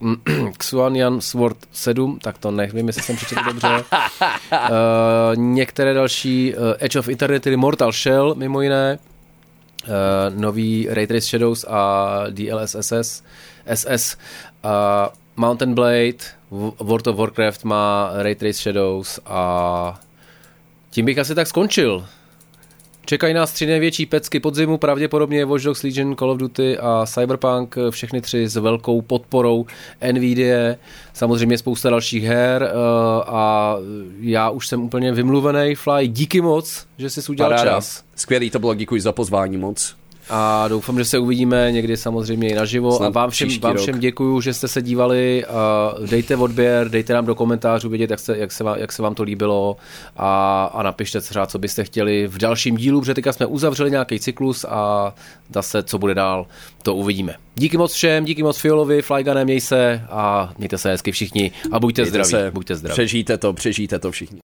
[0.57, 3.67] Xuanian Sword 7, tak to nevím, jestli jsem přečetl dobře.
[3.67, 4.57] uh,
[5.35, 8.99] některé další uh, Edge of Eternity, Mortal Shell, mimo jiné.
[9.87, 13.23] Uh, nový Ray Trace Shadows a DLSS
[13.75, 14.17] SS.
[14.63, 14.69] Uh,
[15.35, 16.17] Mountain Blade,
[16.79, 19.99] World of Warcraft má Ray Trace Shadows a
[20.89, 22.05] tím bych asi tak skončil.
[23.05, 27.75] Čekají nás tři největší pecky podzimu, pravděpodobně Watch Dogs Legion, Call of Duty a Cyberpunk,
[27.89, 29.65] všechny tři s velkou podporou
[30.11, 30.75] NVIDIA,
[31.13, 32.73] samozřejmě spousta dalších her eh,
[33.25, 33.75] a
[34.19, 37.71] já už jsem úplně vymluvený, Fly, díky moc, že jsi udělal Paráda.
[37.71, 38.03] čas.
[38.15, 39.95] Skvělý to bylo, děkuji za pozvání moc
[40.29, 42.91] a doufám, že se uvidíme někdy samozřejmě i naživo.
[42.91, 45.45] Snad a vám všem, vám všem děkuju, že jste se dívali.
[45.45, 49.01] A dejte odběr, dejte nám do komentářů vědět, jak se, jak se, vám, jak se
[49.01, 49.77] vám to líbilo
[50.17, 54.19] a, a napište třeba, co byste chtěli v dalším dílu, protože teďka jsme uzavřeli nějaký
[54.19, 55.13] cyklus a
[55.53, 56.45] zase, co bude dál,
[56.83, 57.35] to uvidíme.
[57.55, 61.79] Díky moc všem, díky moc Fiolovi, Flygane, měj se a mějte se hezky všichni a
[61.79, 62.29] buďte zdraví.
[62.29, 62.93] Se, buďte zdraví.
[62.93, 64.43] Přežijte to, přežijte to všichni.